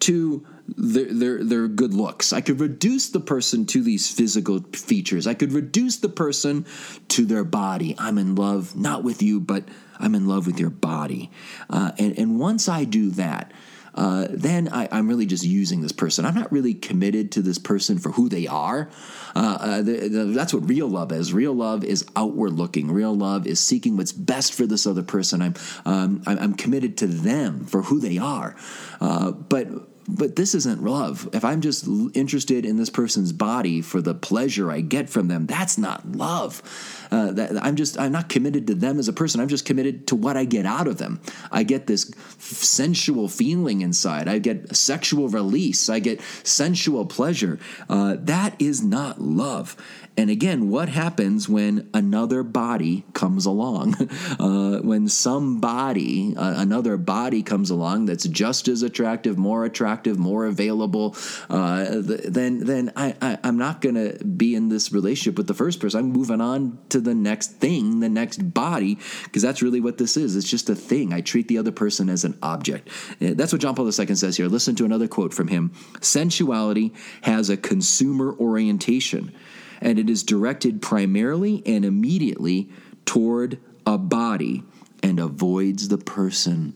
to 0.01 0.47
their, 0.67 1.13
their, 1.13 1.45
their 1.45 1.69
good 1.69 1.95
looks. 1.95 2.33
I 2.33 2.41
could 2.41 2.61
reduce 2.61 3.11
the 3.11 3.21
person 3.21 3.67
to 3.67 3.83
these 3.83 4.11
physical 4.11 4.61
features. 4.73 5.27
I 5.27 5.35
could 5.35 5.53
reduce 5.53 5.97
the 5.97 6.09
person 6.09 6.67
to 7.09 7.25
their 7.25 7.45
body. 7.45 7.95
I'm 7.99 8.19
in 8.19 8.35
love, 8.35 8.77
not 8.77 9.05
with 9.05 9.23
you, 9.23 9.41
but 9.41 9.65
I'm 9.99 10.15
in 10.15 10.27
love 10.27 10.47
with 10.47 10.59
your 10.59 10.71
body. 10.71 11.31
Uh, 11.69 11.93
and, 11.99 12.19
and 12.19 12.39
once 12.39 12.69
I 12.69 12.85
do 12.85 13.11
that, 13.13 13.53
uh, 13.95 14.27
then 14.31 14.69
I, 14.69 14.89
am 14.91 15.07
really 15.07 15.27
just 15.27 15.45
using 15.45 15.81
this 15.81 15.93
person. 15.93 16.25
I'm 16.25 16.35
not 16.35 16.51
really 16.51 16.75
committed 16.75 17.33
to 17.33 17.43
this 17.43 17.59
person 17.59 17.99
for 17.99 18.11
who 18.11 18.29
they 18.29 18.49
are. 18.49 18.91
Uh, 19.37 19.59
uh, 19.61 19.77
the, 19.83 20.09
the, 20.09 20.25
that's 20.27 20.53
what 20.53 20.69
real 20.69 20.89
love 20.89 21.13
is. 21.13 21.33
Real 21.33 21.53
love 21.53 21.85
is 21.85 22.05
outward 22.17 22.55
looking. 22.55 22.91
Real 22.91 23.15
love 23.15 23.47
is 23.47 23.61
seeking 23.61 23.97
what's 23.97 24.13
best 24.13 24.55
for 24.55 24.67
this 24.67 24.87
other 24.87 25.05
person. 25.05 25.43
I'm 25.43 25.55
um, 25.85 26.23
I'm 26.27 26.55
committed 26.55 26.97
to 26.99 27.07
them 27.07 27.67
for 27.67 27.83
who 27.83 28.01
they 28.01 28.19
are. 28.19 28.57
Uh, 29.01 29.31
but 29.31 29.69
but 30.07 30.37
this 30.37 30.55
isn't 30.55 30.83
love. 30.83 31.29
If 31.33 31.45
I'm 31.45 31.61
just 31.61 31.87
interested 32.15 32.65
in 32.65 32.77
this 32.77 32.91
person's 32.91 33.33
body 33.33 33.81
for 33.81 34.01
the 34.01 34.15
pleasure 34.15 34.71
I 34.71 34.81
get 34.81 35.09
from 35.09 35.29
them, 35.29 35.47
that's 35.47 35.79
not 35.79 36.13
love. 36.13 36.63
Uh, 37.11 37.33
that, 37.33 37.65
I'm 37.65 37.77
just 37.77 37.99
I'm 37.99 38.13
not 38.13 38.29
committed 38.29 38.67
to 38.67 38.75
them 38.75 38.99
as 38.99 39.09
a 39.09 39.13
person. 39.13 39.41
I'm 39.41 39.49
just 39.49 39.65
committed 39.65 40.07
to 40.09 40.17
what 40.17 40.37
I 40.37 40.45
get 40.45 40.67
out 40.67 40.87
of 40.87 40.99
them. 40.99 41.21
I 41.51 41.63
get 41.63 41.87
this 41.87 42.13
sensual 42.39 43.29
feeling 43.29 43.81
inside. 43.81 44.29
I 44.29 44.39
get 44.39 44.77
sexual 44.77 45.29
release. 45.29 45.89
I 45.89 46.01
get 46.01 46.21
sensual 46.43 47.07
pleasure. 47.07 47.59
Uh, 47.89 48.17
that 48.21 48.55
is 48.61 48.83
not 48.83 49.21
love. 49.21 49.77
And 50.17 50.31
again, 50.31 50.71
what 50.71 50.89
happens 50.89 51.49
when 51.49 51.89
another 51.93 52.43
body 52.43 53.05
comes 53.13 53.47
along? 53.47 53.95
Uh, 54.39 54.79
when 54.81 55.09
some 55.09 55.61
body, 55.61 56.35
uh, 56.37 56.55
another 56.57 56.97
body 56.97 57.43
comes 57.43 57.71
along 57.71 58.07
that's 58.07 58.27
just 58.27 58.69
as 58.69 58.83
attractive, 58.83 59.39
more 59.39 59.65
attractive, 59.65 59.94
more 60.19 60.47
available, 60.47 61.17
uh, 61.49 61.87
then 61.91 62.61
then 62.61 62.93
I, 62.97 63.15
I, 63.21 63.39
am 63.49 63.57
not 63.57 63.81
to 63.83 64.25
be 64.25 64.55
in 64.55 64.69
this 64.69 64.93
relationship 64.93 65.37
with 65.37 65.47
the 65.47 65.55
first 65.55 65.81
person. 65.81 66.01
I'm 66.01 66.13
moving 66.13 66.41
on 66.41 66.79
to 66.89 67.01
the 67.01 67.15
next 67.15 67.53
thing, 67.53 68.01
the 68.01 68.09
next 68.09 68.53
body, 68.53 68.99
because 69.25 69.43
that's 69.43 69.63
really 69.63 69.81
what 69.81 69.99
this 69.99 70.17
is. 70.17 70.37
It's 70.37 70.49
just 70.49 70.69
a 70.71 70.75
thing. 70.75 71.13
I 71.13 71.21
treat 71.21 71.49
the 71.49 71.59
other 71.59 71.73
person 71.73 72.09
as 72.09 72.25
an 72.25 72.39
object. 72.43 72.89
Uh, 73.21 73.35
that's 73.35 73.53
what 73.53 73.63
John 73.63 73.75
Paul 73.75 73.87
II 73.87 74.15
says 74.15 74.37
here. 74.37 74.49
Listen 74.49 74.75
to 74.77 74.85
another 74.85 75.09
quote 75.09 75.33
from 75.33 75.49
him 75.49 75.71
Sensuality 76.01 76.93
has 77.23 77.51
a 77.51 77.57
consumer 77.57 78.35
orientation 78.39 79.33
and 79.81 79.99
it 79.99 80.09
is 80.09 80.23
directed 80.23 80.81
primarily 80.81 81.63
and 81.67 81.85
immediately 81.85 82.71
toward 83.05 83.59
a 83.87 83.99
body 83.99 84.63
and 85.03 85.21
avoids 85.21 85.89
the 85.89 85.99
person. 85.99 86.75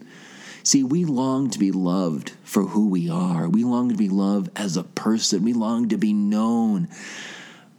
See, 0.69 0.85
we 0.85 1.07
long 1.07 1.49
to 1.49 1.59
be 1.59 1.73
loved 1.73 2.33
for 2.45 2.63
who 2.63 2.91
we 2.91 3.09
are. 3.09 3.49
We 3.49 3.65
long 3.65 3.89
to 3.89 3.97
be 3.97 4.11
loved 4.11 4.51
as 4.55 4.77
a 4.77 4.83
person. 4.83 5.43
We 5.43 5.55
long 5.55 5.89
to 5.89 5.97
be 5.97 6.13
known. 6.13 6.89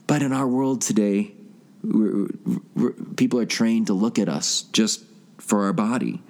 But 0.08 0.24
in 0.24 0.34
our 0.34 0.48
world 0.48 0.82
today, 0.82 1.36
we're, 1.84 2.30
we're, 2.74 2.94
people 3.16 3.40
are 3.40 3.46
trained 3.46 3.86
to 3.88 3.94
look 3.94 4.18
at 4.18 4.28
us 4.28 4.64
just 4.74 5.04
for 5.38 5.66
our 5.66 5.72
body. 5.72 6.24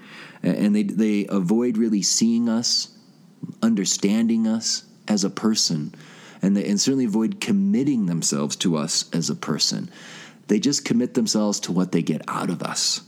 And 0.44 0.75
they, 0.75 0.84
they 0.84 1.28
avoid 1.30 1.78
really 1.78 2.01
seeing 2.01 2.50
us, 2.50 2.89
understanding 3.63 4.46
us 4.46 4.84
as 5.08 5.24
a 5.24 5.30
person 5.30 5.96
and, 6.42 6.58
they, 6.58 6.68
and 6.68 6.78
certainly 6.78 7.06
avoid 7.06 7.39
committing 7.39 8.08
themselves 8.08 8.58
to 8.58 8.75
us 8.75 9.10
as 9.13 9.30
a 9.30 9.36
person. 9.36 9.89
They 10.48 10.60
just 10.60 10.84
commit 10.84 11.13
themselves 11.13 11.62
to 11.62 11.72
what 11.72 11.94
they 11.94 12.01
get 12.01 12.22
out 12.28 12.50
of 12.50 12.62
us. 12.62 13.00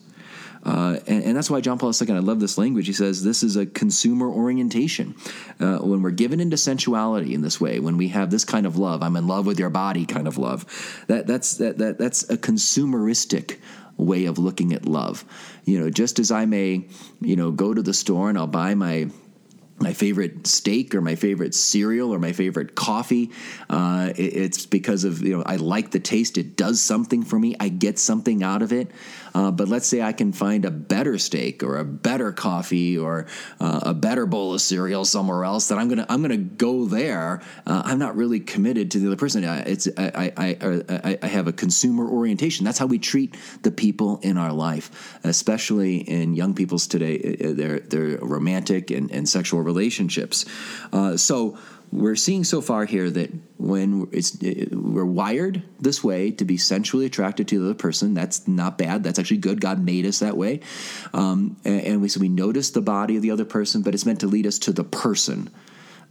Uh, 0.63 0.99
and, 1.07 1.23
and, 1.23 1.35
that's 1.35 1.49
why 1.49 1.59
John 1.59 1.79
Paul 1.79 1.91
II, 1.99 2.15
I 2.15 2.19
love 2.19 2.39
this 2.39 2.57
language. 2.57 2.85
He 2.85 2.93
says 2.93 3.23
this 3.23 3.41
is 3.41 3.55
a 3.55 3.65
consumer 3.65 4.29
orientation. 4.29 5.15
Uh, 5.59 5.79
when 5.79 6.03
we're 6.03 6.11
given 6.11 6.39
into 6.39 6.55
sensuality 6.55 7.33
in 7.33 7.41
this 7.41 7.59
way, 7.59 7.79
when 7.79 7.97
we 7.97 8.09
have 8.09 8.29
this 8.29 8.45
kind 8.45 8.67
of 8.67 8.77
love, 8.77 9.01
I'm 9.01 9.15
in 9.15 9.25
love 9.25 9.47
with 9.47 9.59
your 9.59 9.71
body 9.71 10.05
kind 10.05 10.27
of 10.27 10.37
love, 10.37 10.65
that, 11.07 11.25
that's, 11.25 11.55
that, 11.55 11.79
that, 11.79 11.97
that's 11.97 12.29
a 12.29 12.37
consumeristic 12.37 13.57
way 13.97 14.25
of 14.25 14.37
looking 14.37 14.73
at 14.73 14.85
love. 14.85 15.25
You 15.65 15.79
know, 15.79 15.89
just 15.89 16.19
as 16.19 16.31
I 16.31 16.45
may, 16.45 16.85
you 17.21 17.35
know, 17.35 17.51
go 17.51 17.73
to 17.73 17.81
the 17.81 17.93
store 17.93 18.29
and 18.29 18.37
I'll 18.37 18.47
buy 18.47 18.75
my 18.75 19.09
my 19.81 19.93
favorite 19.93 20.47
steak 20.47 20.93
or 20.95 21.01
my 21.01 21.15
favorite 21.15 21.55
cereal 21.55 22.13
or 22.13 22.19
my 22.19 22.31
favorite 22.31 22.75
coffee. 22.75 23.31
Uh, 23.69 24.13
it, 24.15 24.21
it's 24.21 24.65
because 24.65 25.03
of 25.03 25.21
you 25.21 25.37
know 25.37 25.43
I 25.45 25.57
like 25.57 25.91
the 25.91 25.99
taste. 25.99 26.37
It 26.37 26.55
does 26.55 26.81
something 26.81 27.23
for 27.23 27.37
me. 27.37 27.55
I 27.59 27.69
get 27.69 27.99
something 27.99 28.43
out 28.43 28.61
of 28.61 28.71
it. 28.71 28.91
Uh, 29.33 29.51
but 29.51 29.67
let's 29.67 29.87
say 29.87 30.01
I 30.01 30.13
can 30.13 30.33
find 30.33 30.65
a 30.65 30.71
better 30.71 31.17
steak 31.17 31.63
or 31.63 31.77
a 31.77 31.85
better 31.85 32.31
coffee 32.31 32.97
or 32.97 33.27
uh, 33.59 33.79
a 33.83 33.93
better 33.93 34.25
bowl 34.25 34.53
of 34.53 34.61
cereal 34.61 35.05
somewhere 35.05 35.43
else. 35.43 35.69
That 35.69 35.77
I'm 35.77 35.89
gonna 35.89 36.05
I'm 36.09 36.21
gonna 36.21 36.37
go 36.37 36.85
there. 36.85 37.41
Uh, 37.65 37.81
I'm 37.85 37.99
not 37.99 38.15
really 38.15 38.39
committed 38.39 38.91
to 38.91 38.99
the 38.99 39.07
other 39.07 39.15
person. 39.15 39.43
It's 39.43 39.87
I 39.97 40.33
I, 40.37 40.57
I 40.89 41.19
I 41.21 41.27
have 41.27 41.47
a 41.47 41.53
consumer 41.53 42.07
orientation. 42.07 42.65
That's 42.65 42.77
how 42.77 42.85
we 42.87 42.99
treat 42.99 43.35
the 43.61 43.71
people 43.71 44.19
in 44.21 44.37
our 44.37 44.51
life, 44.51 45.19
especially 45.23 45.97
in 45.97 46.35
young 46.35 46.53
people's 46.53 46.87
today. 46.87 47.35
They're 47.35 47.79
they're 47.79 48.17
romantic 48.17 48.91
and, 48.91 49.11
and 49.11 49.27
sexual 49.27 49.61
relationships. 49.61 49.70
Uh, 50.93 51.17
so 51.17 51.57
we're 51.91 52.15
seeing 52.15 52.43
so 52.43 52.61
far 52.61 52.85
here 52.85 53.09
that 53.09 53.31
when 53.57 54.07
it's 54.11 54.37
we're 54.71 55.05
wired 55.05 55.61
this 55.79 56.03
way 56.03 56.31
to 56.31 56.45
be 56.45 56.57
sensually 56.57 57.05
attracted 57.05 57.49
to 57.49 57.59
the 57.59 57.65
other 57.65 57.75
person 57.75 58.13
that's 58.13 58.47
not 58.47 58.77
bad. 58.77 59.03
That's 59.03 59.19
actually 59.19 59.37
good. 59.37 59.59
God 59.59 59.83
made 59.83 60.05
us 60.05 60.19
that 60.19 60.37
way. 60.37 60.61
Um, 61.13 61.57
and, 61.65 61.81
and, 61.81 62.01
we 62.01 62.07
so 62.07 62.21
we 62.21 62.29
notice 62.29 62.71
the 62.71 62.81
body 62.81 63.17
of 63.17 63.21
the 63.21 63.31
other 63.31 63.45
person 63.45 63.81
but 63.81 63.93
it's 63.93 64.05
meant 64.05 64.21
to 64.21 64.27
lead 64.27 64.47
us 64.47 64.59
to 64.59 64.71
the 64.71 64.83
person 64.83 65.49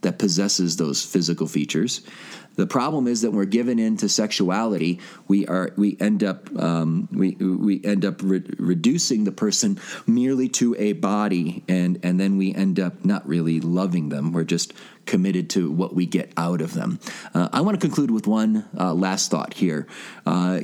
that 0.02 0.18
possesses 0.18 0.76
those 0.76 1.04
physical 1.04 1.46
features 1.46 2.02
the 2.56 2.66
problem 2.66 3.06
is 3.06 3.22
that 3.22 3.30
when 3.30 3.38
we're 3.38 3.44
given 3.46 3.78
into 3.78 4.08
sexuality, 4.08 5.00
we 5.28 5.46
are 5.46 5.72
we 5.76 5.96
end 6.00 6.24
up 6.24 6.54
um, 6.60 7.08
we 7.10 7.30
we 7.36 7.80
end 7.84 8.04
up 8.04 8.20
re- 8.22 8.44
reducing 8.58 9.24
the 9.24 9.32
person 9.32 9.78
merely 10.06 10.48
to 10.50 10.74
a 10.76 10.92
body, 10.92 11.64
and 11.68 11.98
and 12.02 12.18
then 12.18 12.36
we 12.36 12.54
end 12.54 12.78
up 12.78 13.04
not 13.04 13.26
really 13.26 13.60
loving 13.60 14.08
them. 14.08 14.32
We're 14.32 14.44
just 14.44 14.74
committed 15.06 15.48
to 15.50 15.70
what 15.70 15.94
we 15.94 16.06
get 16.06 16.32
out 16.36 16.60
of 16.60 16.74
them. 16.74 17.00
Uh, 17.32 17.48
I 17.52 17.62
want 17.62 17.80
to 17.80 17.86
conclude 17.86 18.10
with 18.10 18.26
one 18.26 18.68
uh, 18.78 18.92
last 18.94 19.30
thought 19.30 19.54
here. 19.54 19.86
Uh, 20.26 20.60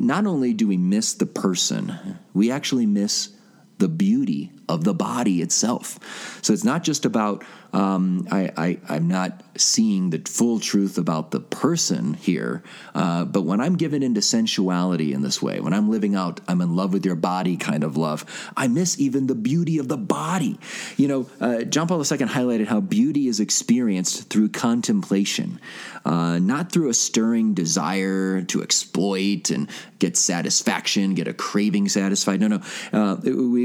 not 0.00 0.26
only 0.26 0.52
do 0.52 0.66
we 0.66 0.76
miss 0.76 1.14
the 1.14 1.26
person, 1.26 2.18
we 2.34 2.50
actually 2.50 2.86
miss 2.86 3.35
the 3.78 3.88
beauty 3.88 4.52
of 4.68 4.84
the 4.84 4.94
body 4.94 5.42
itself. 5.42 5.98
So 6.42 6.52
it's 6.52 6.64
not 6.64 6.82
just 6.82 7.04
about 7.04 7.44
um, 7.76 8.26
I, 8.30 8.78
am 8.88 9.08
not 9.08 9.42
seeing 9.56 10.08
the 10.08 10.22
full 10.26 10.60
truth 10.60 10.96
about 10.96 11.30
the 11.30 11.40
person 11.40 12.14
here, 12.14 12.62
uh, 12.94 13.26
but 13.26 13.42
when 13.42 13.60
I'm 13.60 13.76
given 13.76 14.02
into 14.02 14.22
sensuality 14.22 15.12
in 15.12 15.20
this 15.20 15.42
way, 15.42 15.60
when 15.60 15.74
I'm 15.74 15.90
living 15.90 16.14
out, 16.14 16.40
I'm 16.48 16.62
in 16.62 16.74
love 16.74 16.94
with 16.94 17.04
your 17.04 17.16
body 17.16 17.58
kind 17.58 17.84
of 17.84 17.96
love, 17.96 18.24
I 18.56 18.68
miss 18.68 18.98
even 18.98 19.26
the 19.26 19.34
beauty 19.34 19.78
of 19.78 19.88
the 19.88 19.98
body. 19.98 20.58
You 20.96 21.08
know, 21.08 21.30
uh, 21.38 21.62
John 21.64 21.86
Paul 21.86 21.98
II 21.98 22.04
highlighted 22.04 22.66
how 22.66 22.80
beauty 22.80 23.28
is 23.28 23.40
experienced 23.40 24.30
through 24.30 24.50
contemplation, 24.50 25.60
uh, 26.04 26.38
not 26.38 26.72
through 26.72 26.88
a 26.88 26.94
stirring 26.94 27.52
desire 27.52 28.40
to 28.42 28.62
exploit 28.62 29.50
and 29.50 29.68
get 29.98 30.16
satisfaction, 30.16 31.14
get 31.14 31.28
a 31.28 31.34
craving 31.34 31.88
satisfied. 31.88 32.40
No, 32.40 32.48
no. 32.48 32.62
Uh, 32.92 33.16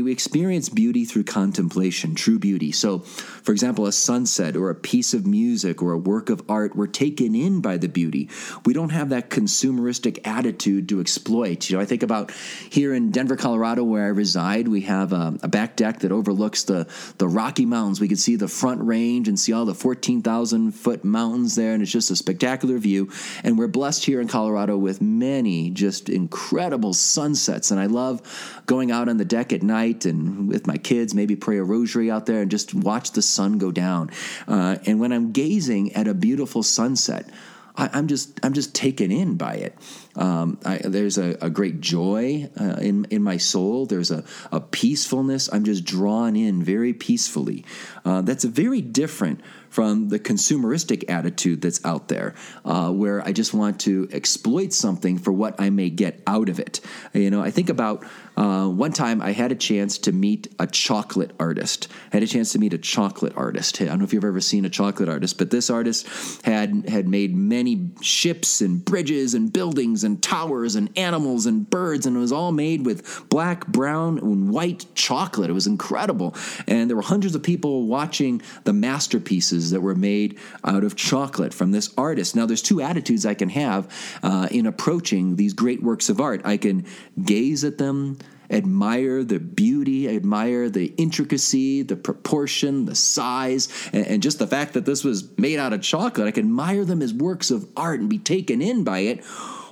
we, 0.04 0.12
experience 0.12 0.70
beauty 0.70 0.92
beauty 0.92 1.06
through 1.06 1.24
contemplation, 1.24 2.16
true 2.16 2.38
beauty. 2.38 2.72
So, 2.72 3.00
for 3.00 3.52
example, 3.52 3.86
a 3.86 3.92
sunset 3.92 4.58
or 4.58 4.70
a 4.70 4.76
piece 4.76 5.14
of 5.14 5.26
music 5.26 5.82
or 5.82 5.94
a 5.94 5.98
work 5.98 6.30
of 6.30 6.42
art, 6.50 6.76
we're 6.76 6.88
taken 6.88 7.34
in 7.34 7.62
by 7.62 7.78
the 7.78 7.88
beauty. 7.88 8.30
We 8.66 8.74
don't 8.74 8.90
have 8.90 9.10
that 9.10 9.30
consumeristic 9.30 10.20
attitude 10.26 10.90
to 10.90 11.00
exploit. 11.00 11.70
You 11.70 11.78
know, 11.78 11.82
I 11.82 11.86
think 11.86 12.04
about 12.04 12.32
here 12.70 12.94
in 12.94 13.12
Denver, 13.12 13.36
Colorado, 13.36 13.84
where 13.84 14.04
I 14.04 14.10
reside, 14.10 14.68
we 14.68 14.82
have 14.82 15.14
a, 15.14 15.38
a 15.44 15.48
back 15.48 15.76
deck 15.76 16.00
that 16.00 16.12
overlooks 16.12 16.64
the, 16.64 16.88
the 17.20 17.28
Rocky 17.28 17.66
Mountains. 17.66 18.02
We 18.02 18.08
can 18.08 18.18
see 18.18 18.36
the 18.36 18.48
front 18.48 18.82
range 18.84 19.28
and 19.28 19.40
see 19.40 19.54
all 19.54 19.66
the 19.66 19.76
14,000 19.76 20.72
foot 20.72 21.04
mountains 21.04 21.56
there, 21.56 21.74
and 21.74 21.82
it's 21.82 21.92
just 21.92 22.12
a 22.12 22.16
spectacular 22.16 22.78
view. 22.80 23.10
And 23.44 23.58
we're 23.58 23.68
blessed 23.68 24.04
here 24.04 24.20
in 24.20 24.28
Colorado 24.28 24.78
with 24.78 25.02
many 25.02 25.70
just 25.70 26.10
incredible 26.10 26.94
sunsets. 26.94 27.72
And 27.72 27.80
I 27.80 27.86
love 27.86 28.22
going 28.66 28.92
out 28.92 29.08
on 29.08 29.18
the 29.18 29.26
deck 29.26 29.54
at 29.54 29.64
night 29.64 29.91
and 30.06 30.48
with 30.48 30.68
my 30.68 30.78
kids, 30.78 31.14
maybe 31.14 31.36
pray 31.36 31.58
a 31.58 31.64
rosary 31.64 32.10
out 32.10 32.26
there 32.26 32.42
and 32.42 32.50
just 32.50 32.74
watch 32.74 33.12
the 33.12 33.22
sun 33.22 33.58
go 33.58 33.72
down. 33.72 34.10
Uh, 34.48 34.78
and 34.86 35.00
when 35.00 35.12
I'm 35.12 35.32
gazing 35.32 35.94
at 35.94 36.08
a 36.08 36.14
beautiful 36.14 36.64
sunset, 36.64 37.30
I, 37.76 37.98
am 37.98 38.08
just 38.08 38.40
I'm 38.44 38.54
just 38.54 38.76
taken 38.76 39.12
in 39.12 39.36
by 39.36 39.56
it. 39.56 39.76
Um, 40.16 40.60
I, 40.66 40.80
there's 40.84 41.18
a, 41.18 41.38
a, 41.42 41.50
great 41.50 41.80
joy 41.80 42.50
uh, 42.60 42.78
in 42.82 43.06
in 43.06 43.24
my 43.24 43.38
soul. 43.38 43.86
There's 43.86 44.12
a, 44.12 44.24
a 44.52 44.60
peacefulness. 44.60 45.50
I'm 45.52 45.64
just 45.64 45.86
drawn 45.86 46.36
in 46.36 46.64
very 46.64 46.94
peacefully. 46.94 47.66
Uh, 48.04 48.22
that's 48.22 48.44
very 48.44 48.82
different 48.82 49.42
from 49.72 50.10
the 50.10 50.20
consumeristic 50.20 51.10
attitude 51.10 51.62
that's 51.62 51.84
out 51.86 52.10
there, 52.10 52.36
uh, 52.66 52.92
where 52.92 53.26
I 53.26 53.32
just 53.32 53.54
want 53.54 53.80
to 53.82 54.08
exploit 54.12 54.74
something 54.74 55.18
for 55.18 55.32
what 55.32 55.60
I 55.60 55.70
may 55.70 55.90
get 55.90 56.22
out 56.28 56.50
of 56.50 56.60
it. 56.60 56.82
You 57.14 57.32
know, 57.32 57.42
I 57.42 57.52
think 57.52 57.70
about 57.70 58.06
uh, 58.36 58.68
one 58.68 58.92
time 58.92 59.22
I 59.22 59.32
had 59.32 59.52
a 59.54 59.56
chance 59.56 59.98
to 60.00 60.12
meet 60.12 60.54
a 60.60 60.68
chocolate 60.68 61.32
artist. 61.40 61.88
I 62.12 62.18
had 62.18 62.24
a 62.24 62.28
chance 62.28 62.52
to 62.52 62.60
meet 62.60 62.74
a 62.74 62.78
chocolate 62.78 63.34
artist. 63.38 63.82
I 63.82 63.86
don't 63.86 64.00
know 64.00 64.04
if 64.04 64.14
you've 64.14 64.26
ever 64.26 64.42
seen 64.42 64.66
a 64.66 64.70
chocolate 64.70 65.08
artist, 65.08 65.38
but 65.38 65.52
this 65.52 65.70
artist 65.70 66.06
had 66.46 66.90
had 66.90 67.08
made 67.08 67.34
many 67.34 67.92
ships 68.02 68.60
and 68.60 68.84
bridges 68.84 69.34
and 69.34 69.54
buildings 69.54 70.01
and 70.04 70.22
towers 70.22 70.76
and 70.76 70.90
animals 70.98 71.46
and 71.46 71.70
birds, 71.70 72.06
and 72.06 72.16
it 72.16 72.20
was 72.20 72.32
all 72.32 72.52
made 72.52 72.86
with 72.86 73.28
black, 73.30 73.68
brown, 73.68 74.18
and 74.20 74.50
white 74.50 74.86
chocolate. 74.96 75.50
It 75.50 75.54
was 75.54 75.68
incredible, 75.68 76.36
and 76.68 76.90
there 76.90 76.98
were 76.98 77.02
hundreds 77.02 77.36
of 77.36 77.44
people 77.44 77.88
watching 77.88 78.42
the 78.64 78.74
masterpieces 78.74 79.72
that 79.72 79.82
were 79.82 79.96
made 79.96 80.40
out 80.64 80.84
of 80.84 80.96
chocolate 80.96 81.54
from 81.54 81.72
this 81.72 81.94
artist. 81.98 82.36
Now, 82.36 82.46
there's 82.46 82.62
two 82.62 82.82
attitudes 82.82 83.26
I 83.26 83.34
can 83.34 83.50
have 83.50 83.92
uh, 84.24 84.48
in 84.52 84.66
approaching 84.66 85.36
these 85.36 85.54
great 85.54 85.84
works 85.84 86.10
of 86.10 86.20
art. 86.20 86.42
I 86.46 86.58
can 86.58 86.86
gaze 87.24 87.64
at 87.64 87.78
them 87.78 88.18
admire 88.52 89.24
the 89.24 89.40
beauty, 89.40 90.14
admire 90.14 90.70
the 90.70 90.94
intricacy, 90.98 91.82
the 91.82 91.96
proportion, 91.96 92.86
the 92.86 92.96
size, 92.96 93.70
and, 93.94 94.06
and, 94.06 94.22
just 94.22 94.40
the 94.40 94.48
fact 94.48 94.74
that 94.74 94.86
this 94.86 95.04
was 95.04 95.38
made 95.38 95.58
out 95.58 95.74
of 95.74 95.82
chocolate. 95.82 96.28
I 96.28 96.32
can 96.32 96.46
admire 96.46 96.86
them 96.86 97.02
as 97.02 97.14
works 97.14 97.50
of 97.50 97.68
art 97.78 98.02
and 98.02 98.10
be 98.10 98.20
taken 98.20 98.62
in 98.62 98.84
by 98.84 99.00
it. 99.00 99.24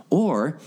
Or 0.10 0.60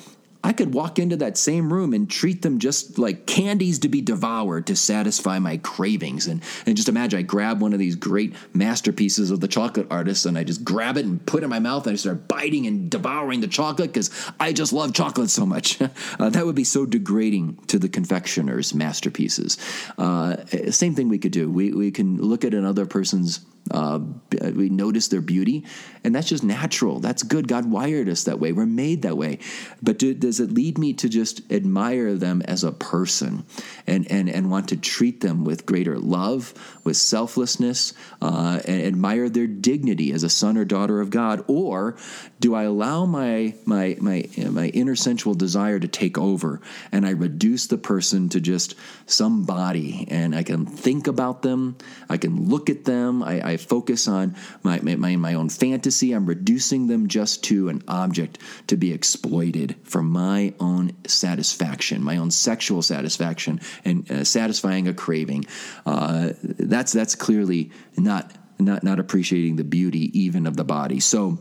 I 0.44 0.52
could 0.52 0.74
walk 0.74 0.98
into 0.98 1.16
that 1.18 1.38
same 1.38 1.72
room 1.72 1.94
and 1.94 2.10
treat 2.10 2.42
them 2.42 2.58
just 2.58 2.98
like 2.98 3.26
candies 3.26 3.78
to 3.80 3.88
be 3.88 4.00
devoured 4.00 4.66
to 4.66 4.76
satisfy 4.76 5.38
my 5.38 5.58
cravings. 5.58 6.26
And, 6.26 6.42
and 6.66 6.76
just 6.76 6.88
imagine 6.88 7.20
I 7.20 7.22
grab 7.22 7.62
one 7.62 7.72
of 7.72 7.78
these 7.78 7.94
great 7.94 8.34
masterpieces 8.52 9.30
of 9.30 9.40
the 9.40 9.46
chocolate 9.46 9.86
artist 9.90 10.26
and 10.26 10.36
I 10.36 10.42
just 10.42 10.64
grab 10.64 10.96
it 10.96 11.06
and 11.06 11.24
put 11.24 11.42
it 11.42 11.44
in 11.44 11.50
my 11.50 11.60
mouth 11.60 11.86
and 11.86 11.94
I 11.94 11.96
start 11.96 12.26
biting 12.26 12.66
and 12.66 12.90
devouring 12.90 13.40
the 13.40 13.46
chocolate 13.46 13.92
because 13.92 14.10
I 14.40 14.52
just 14.52 14.72
love 14.72 14.92
chocolate 14.94 15.30
so 15.30 15.46
much. 15.46 15.80
uh, 16.18 16.30
that 16.30 16.44
would 16.44 16.56
be 16.56 16.64
so 16.64 16.86
degrading 16.86 17.58
to 17.68 17.78
the 17.78 17.88
confectioner's 17.88 18.74
masterpieces. 18.74 19.58
Uh, 19.96 20.44
same 20.70 20.96
thing 20.96 21.08
we 21.08 21.18
could 21.18 21.32
do. 21.32 21.48
We, 21.48 21.72
we 21.72 21.92
can 21.92 22.20
look 22.20 22.44
at 22.44 22.52
another 22.52 22.84
person's 22.84 23.40
uh, 23.70 24.00
we 24.40 24.68
notice 24.68 25.08
their 25.08 25.20
beauty, 25.20 25.64
and 26.02 26.14
that's 26.14 26.28
just 26.28 26.42
natural. 26.42 27.00
That's 27.00 27.22
good. 27.22 27.46
God 27.46 27.70
wired 27.70 28.08
us 28.08 28.24
that 28.24 28.40
way. 28.40 28.52
We're 28.52 28.66
made 28.66 29.02
that 29.02 29.16
way. 29.16 29.38
But 29.80 29.98
do, 29.98 30.14
does 30.14 30.40
it 30.40 30.50
lead 30.50 30.78
me 30.78 30.92
to 30.94 31.08
just 31.08 31.50
admire 31.50 32.14
them 32.14 32.42
as 32.42 32.64
a 32.64 32.72
person 32.72 33.44
and, 33.86 34.10
and, 34.10 34.28
and 34.28 34.50
want 34.50 34.68
to 34.70 34.76
treat 34.76 35.20
them 35.20 35.44
with 35.44 35.66
greater 35.66 35.98
love, 35.98 36.54
with 36.84 36.96
selflessness, 36.96 37.94
uh, 38.20 38.60
and 38.64 38.82
admire 38.82 39.28
their 39.28 39.46
dignity 39.46 40.12
as 40.12 40.22
a 40.22 40.30
son 40.30 40.56
or 40.56 40.64
daughter 40.64 41.00
of 41.00 41.10
God? 41.10 41.44
Or 41.46 41.96
do 42.40 42.54
I 42.54 42.64
allow 42.64 43.06
my, 43.06 43.54
my, 43.64 43.96
my, 44.00 44.28
my 44.36 44.66
inner 44.68 44.96
sensual 44.96 45.34
desire 45.34 45.78
to 45.78 45.88
take 45.88 46.18
over 46.18 46.60
and 46.90 47.06
I 47.06 47.10
reduce 47.10 47.66
the 47.66 47.78
person 47.78 48.28
to 48.30 48.40
just 48.40 48.74
some 49.06 49.44
body 49.44 50.06
and 50.10 50.34
I 50.34 50.42
can 50.42 50.66
think 50.66 51.06
about 51.06 51.42
them, 51.42 51.76
I 52.08 52.16
can 52.16 52.48
look 52.48 52.68
at 52.68 52.84
them, 52.84 53.22
I, 53.22 53.52
I 53.52 53.56
focus 53.56 54.08
on 54.08 54.36
my, 54.62 54.80
my, 54.80 55.16
my 55.16 55.34
own 55.34 55.48
fantasy. 55.48 56.12
I'm 56.12 56.26
reducing 56.26 56.88
them 56.88 57.08
just 57.08 57.44
to 57.44 57.68
an 57.68 57.82
object 57.86 58.38
to 58.66 58.76
be 58.76 58.92
exploited 58.92 59.76
for 59.84 60.02
my 60.02 60.54
own 60.58 60.92
satisfaction, 61.06 62.02
my 62.02 62.16
own 62.16 62.30
sexual 62.30 62.82
satisfaction, 62.82 63.60
and 63.84 64.10
uh, 64.10 64.24
satisfying 64.24 64.88
a 64.88 64.94
craving. 64.94 65.44
Uh, 65.86 66.30
that's 66.72 66.92
that's 66.92 67.14
clearly 67.14 67.70
not 67.96 68.32
not 68.58 68.82
not 68.82 68.98
appreciating 68.98 69.56
the 69.56 69.64
beauty 69.64 70.16
even 70.18 70.46
of 70.46 70.56
the 70.56 70.64
body. 70.64 71.00
So 71.00 71.38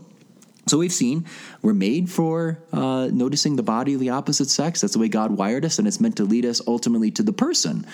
so 0.68 0.78
we've 0.78 0.92
seen 0.92 1.26
we're 1.60 1.74
made 1.74 2.08
for 2.08 2.62
uh, 2.72 3.08
noticing 3.12 3.56
the 3.56 3.64
body 3.64 3.94
of 3.94 4.00
the 4.00 4.10
opposite 4.10 4.48
sex. 4.48 4.80
That's 4.80 4.92
the 4.92 5.00
way 5.00 5.08
God 5.08 5.32
wired 5.32 5.64
us, 5.64 5.78
and 5.78 5.88
it's 5.88 6.00
meant 6.00 6.16
to 6.18 6.24
lead 6.24 6.44
us 6.44 6.60
ultimately 6.66 7.10
to 7.12 7.22
the 7.24 7.32
person 7.32 7.84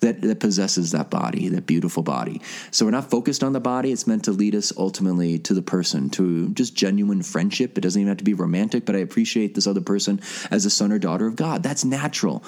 that, 0.00 0.22
that 0.22 0.40
possesses 0.40 0.92
that 0.92 1.10
body, 1.10 1.48
that 1.50 1.66
beautiful 1.66 2.02
body. 2.02 2.40
So 2.70 2.86
we're 2.86 2.92
not 2.92 3.10
focused 3.10 3.44
on 3.44 3.52
the 3.52 3.60
body. 3.60 3.92
It's 3.92 4.06
meant 4.06 4.24
to 4.24 4.32
lead 4.32 4.54
us 4.54 4.72
ultimately 4.76 5.38
to 5.40 5.54
the 5.54 5.62
person, 5.62 6.08
to 6.10 6.48
just 6.50 6.74
genuine 6.74 7.22
friendship. 7.22 7.76
It 7.76 7.82
doesn't 7.82 8.00
even 8.00 8.08
have 8.08 8.18
to 8.18 8.24
be 8.24 8.34
romantic, 8.34 8.86
but 8.86 8.96
I 8.96 9.00
appreciate 9.00 9.54
this 9.54 9.66
other 9.66 9.82
person 9.82 10.20
as 10.50 10.64
a 10.64 10.70
son 10.70 10.92
or 10.92 10.98
daughter 10.98 11.26
of 11.26 11.36
God. 11.36 11.62
That's 11.62 11.84
natural. 11.84 12.42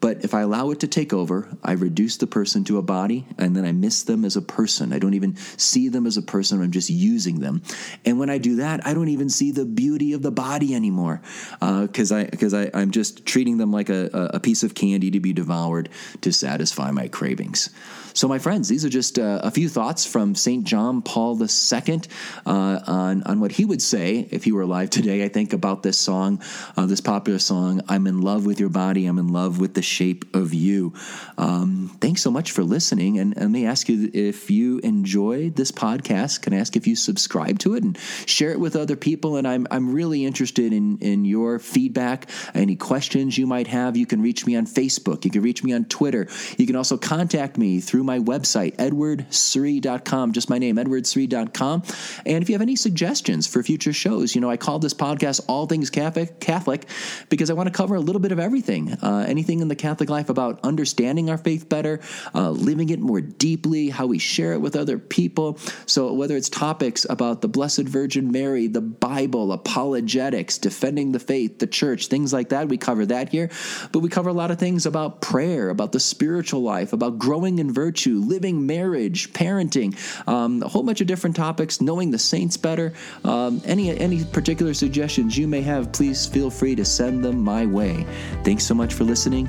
But 0.00 0.24
if 0.24 0.32
I 0.32 0.40
allow 0.40 0.70
it 0.70 0.80
to 0.80 0.88
take 0.88 1.12
over, 1.12 1.48
I 1.62 1.72
reduce 1.72 2.16
the 2.16 2.26
person 2.26 2.64
to 2.64 2.78
a 2.78 2.82
body 2.82 3.26
and 3.36 3.54
then 3.54 3.66
I 3.66 3.72
miss 3.72 4.02
them 4.02 4.24
as 4.24 4.34
a 4.34 4.42
person. 4.42 4.92
I 4.92 4.98
don't 4.98 5.14
even 5.14 5.36
see 5.36 5.88
them 5.88 6.06
as 6.06 6.16
a 6.16 6.22
person, 6.22 6.62
I'm 6.62 6.70
just 6.70 6.88
using 6.88 7.40
them. 7.40 7.62
And 8.06 8.18
when 8.18 8.30
I 8.30 8.38
do 8.38 8.56
that, 8.56 8.86
I 8.86 8.94
don't 8.94 9.08
even 9.08 9.28
see 9.28 9.52
the 9.52 9.66
beauty 9.66 10.14
of 10.14 10.22
the 10.22 10.30
body 10.30 10.74
anymore 10.74 11.20
because 11.60 12.12
uh, 12.12 12.16
I, 12.32 12.36
cause 12.36 12.54
I, 12.54 12.70
I'm 12.72 12.90
just 12.90 13.26
treating 13.26 13.58
them 13.58 13.72
like 13.72 13.90
a, 13.90 14.30
a 14.34 14.40
piece 14.40 14.62
of 14.62 14.74
candy 14.74 15.10
to 15.10 15.20
be 15.20 15.32
devoured 15.34 15.90
to 16.22 16.32
satisfy 16.32 16.90
my 16.90 17.08
cravings. 17.08 17.70
So, 18.12 18.26
my 18.26 18.38
friends, 18.38 18.68
these 18.68 18.84
are 18.84 18.88
just 18.88 19.18
uh, 19.18 19.40
a 19.42 19.50
few 19.50 19.68
thoughts 19.68 20.04
from 20.04 20.34
St. 20.34 20.64
John 20.64 21.00
Paul 21.02 21.40
II 21.40 22.00
uh, 22.44 22.80
on, 22.86 23.22
on 23.22 23.40
what 23.40 23.52
he 23.52 23.64
would 23.64 23.80
say 23.80 24.26
if 24.30 24.44
he 24.44 24.52
were 24.52 24.62
alive 24.62 24.90
today, 24.90 25.24
I 25.24 25.28
think, 25.28 25.52
about 25.52 25.82
this 25.82 25.98
song, 25.98 26.42
uh, 26.76 26.86
this 26.86 27.00
popular 27.00 27.38
song, 27.38 27.82
I'm 27.88 28.06
in 28.06 28.20
love 28.20 28.46
with 28.46 28.58
your 28.58 28.68
body, 28.68 29.06
I'm 29.06 29.18
in 29.18 29.28
love 29.28 29.60
with 29.60 29.74
the 29.74 29.82
shape 29.90 30.24
of 30.34 30.54
you. 30.54 30.94
Um, 31.36 31.96
thanks 32.00 32.22
so 32.22 32.30
much 32.30 32.52
for 32.52 32.62
listening. 32.62 33.18
And, 33.18 33.32
and 33.34 33.46
let 33.46 33.50
me 33.50 33.66
ask 33.66 33.88
you 33.88 34.10
if 34.14 34.50
you 34.50 34.78
enjoyed 34.78 35.56
this 35.56 35.72
podcast, 35.72 36.42
can 36.42 36.54
I 36.54 36.58
ask 36.58 36.76
if 36.76 36.86
you 36.86 36.96
subscribe 36.96 37.58
to 37.60 37.74
it 37.74 37.82
and 37.82 37.98
share 38.26 38.52
it 38.52 38.60
with 38.60 38.76
other 38.76 38.96
people? 38.96 39.36
And 39.36 39.46
I'm, 39.46 39.66
I'm 39.70 39.92
really 39.92 40.24
interested 40.24 40.72
in, 40.72 40.98
in 40.98 41.24
your 41.24 41.58
feedback, 41.58 42.30
any 42.54 42.76
questions 42.76 43.36
you 43.36 43.46
might 43.46 43.66
have. 43.66 43.96
You 43.96 44.06
can 44.06 44.22
reach 44.22 44.46
me 44.46 44.56
on 44.56 44.66
Facebook, 44.66 45.24
you 45.24 45.30
can 45.30 45.42
reach 45.42 45.64
me 45.64 45.72
on 45.72 45.84
Twitter. 45.86 46.28
You 46.56 46.66
can 46.66 46.76
also 46.76 46.96
contact 46.96 47.58
me 47.58 47.80
through 47.80 48.04
my 48.04 48.18
website, 48.18 48.76
edwardsri.com, 48.76 50.32
just 50.32 50.48
my 50.48 50.58
name, 50.58 50.76
edwardsri.com. 50.76 51.82
And 52.26 52.42
if 52.42 52.48
you 52.48 52.54
have 52.54 52.62
any 52.62 52.76
suggestions 52.76 53.46
for 53.46 53.62
future 53.62 53.92
shows, 53.92 54.34
you 54.34 54.40
know, 54.40 54.50
I 54.50 54.56
call 54.56 54.78
this 54.78 54.94
podcast 54.94 55.40
All 55.48 55.66
Things 55.66 55.90
Catholic, 55.90 56.40
Catholic 56.40 56.86
because 57.28 57.50
I 57.50 57.54
want 57.54 57.68
to 57.68 57.72
cover 57.72 57.94
a 57.94 58.00
little 58.00 58.20
bit 58.20 58.32
of 58.32 58.38
everything, 58.38 58.92
uh, 59.02 59.24
anything 59.26 59.60
in 59.60 59.68
the 59.68 59.76
Catholic 59.80 60.10
life 60.10 60.28
about 60.28 60.60
understanding 60.62 61.30
our 61.30 61.38
faith 61.38 61.68
better, 61.68 62.00
uh, 62.34 62.50
living 62.50 62.90
it 62.90 63.00
more 63.00 63.22
deeply, 63.22 63.88
how 63.88 64.06
we 64.06 64.18
share 64.18 64.52
it 64.52 64.60
with 64.60 64.76
other 64.76 64.98
people. 64.98 65.58
So, 65.86 66.12
whether 66.12 66.36
it's 66.36 66.50
topics 66.50 67.06
about 67.08 67.40
the 67.40 67.48
Blessed 67.48 67.88
Virgin 67.88 68.30
Mary, 68.30 68.66
the 68.66 68.82
Bible, 68.82 69.52
apologetics, 69.52 70.58
defending 70.58 71.12
the 71.12 71.18
faith, 71.18 71.58
the 71.58 71.66
church, 71.66 72.08
things 72.08 72.32
like 72.32 72.50
that, 72.50 72.68
we 72.68 72.76
cover 72.76 73.06
that 73.06 73.30
here. 73.30 73.50
But 73.90 74.00
we 74.00 74.10
cover 74.10 74.28
a 74.28 74.34
lot 74.34 74.50
of 74.50 74.58
things 74.58 74.84
about 74.84 75.22
prayer, 75.22 75.70
about 75.70 75.92
the 75.92 76.00
spiritual 76.00 76.60
life, 76.60 76.92
about 76.92 77.18
growing 77.18 77.58
in 77.58 77.72
virtue, 77.72 78.20
living 78.20 78.66
marriage, 78.66 79.32
parenting, 79.32 79.96
um, 80.28 80.62
a 80.62 80.68
whole 80.68 80.82
bunch 80.82 81.00
of 81.00 81.06
different 81.06 81.36
topics, 81.36 81.80
knowing 81.80 82.10
the 82.10 82.18
saints 82.18 82.58
better. 82.58 82.92
Um, 83.24 83.62
any, 83.64 83.96
any 83.98 84.24
particular 84.26 84.74
suggestions 84.74 85.38
you 85.38 85.48
may 85.48 85.62
have, 85.62 85.90
please 85.92 86.26
feel 86.26 86.50
free 86.50 86.74
to 86.74 86.84
send 86.84 87.24
them 87.24 87.40
my 87.40 87.64
way. 87.64 88.06
Thanks 88.44 88.64
so 88.64 88.74
much 88.74 88.92
for 88.92 89.04
listening 89.04 89.48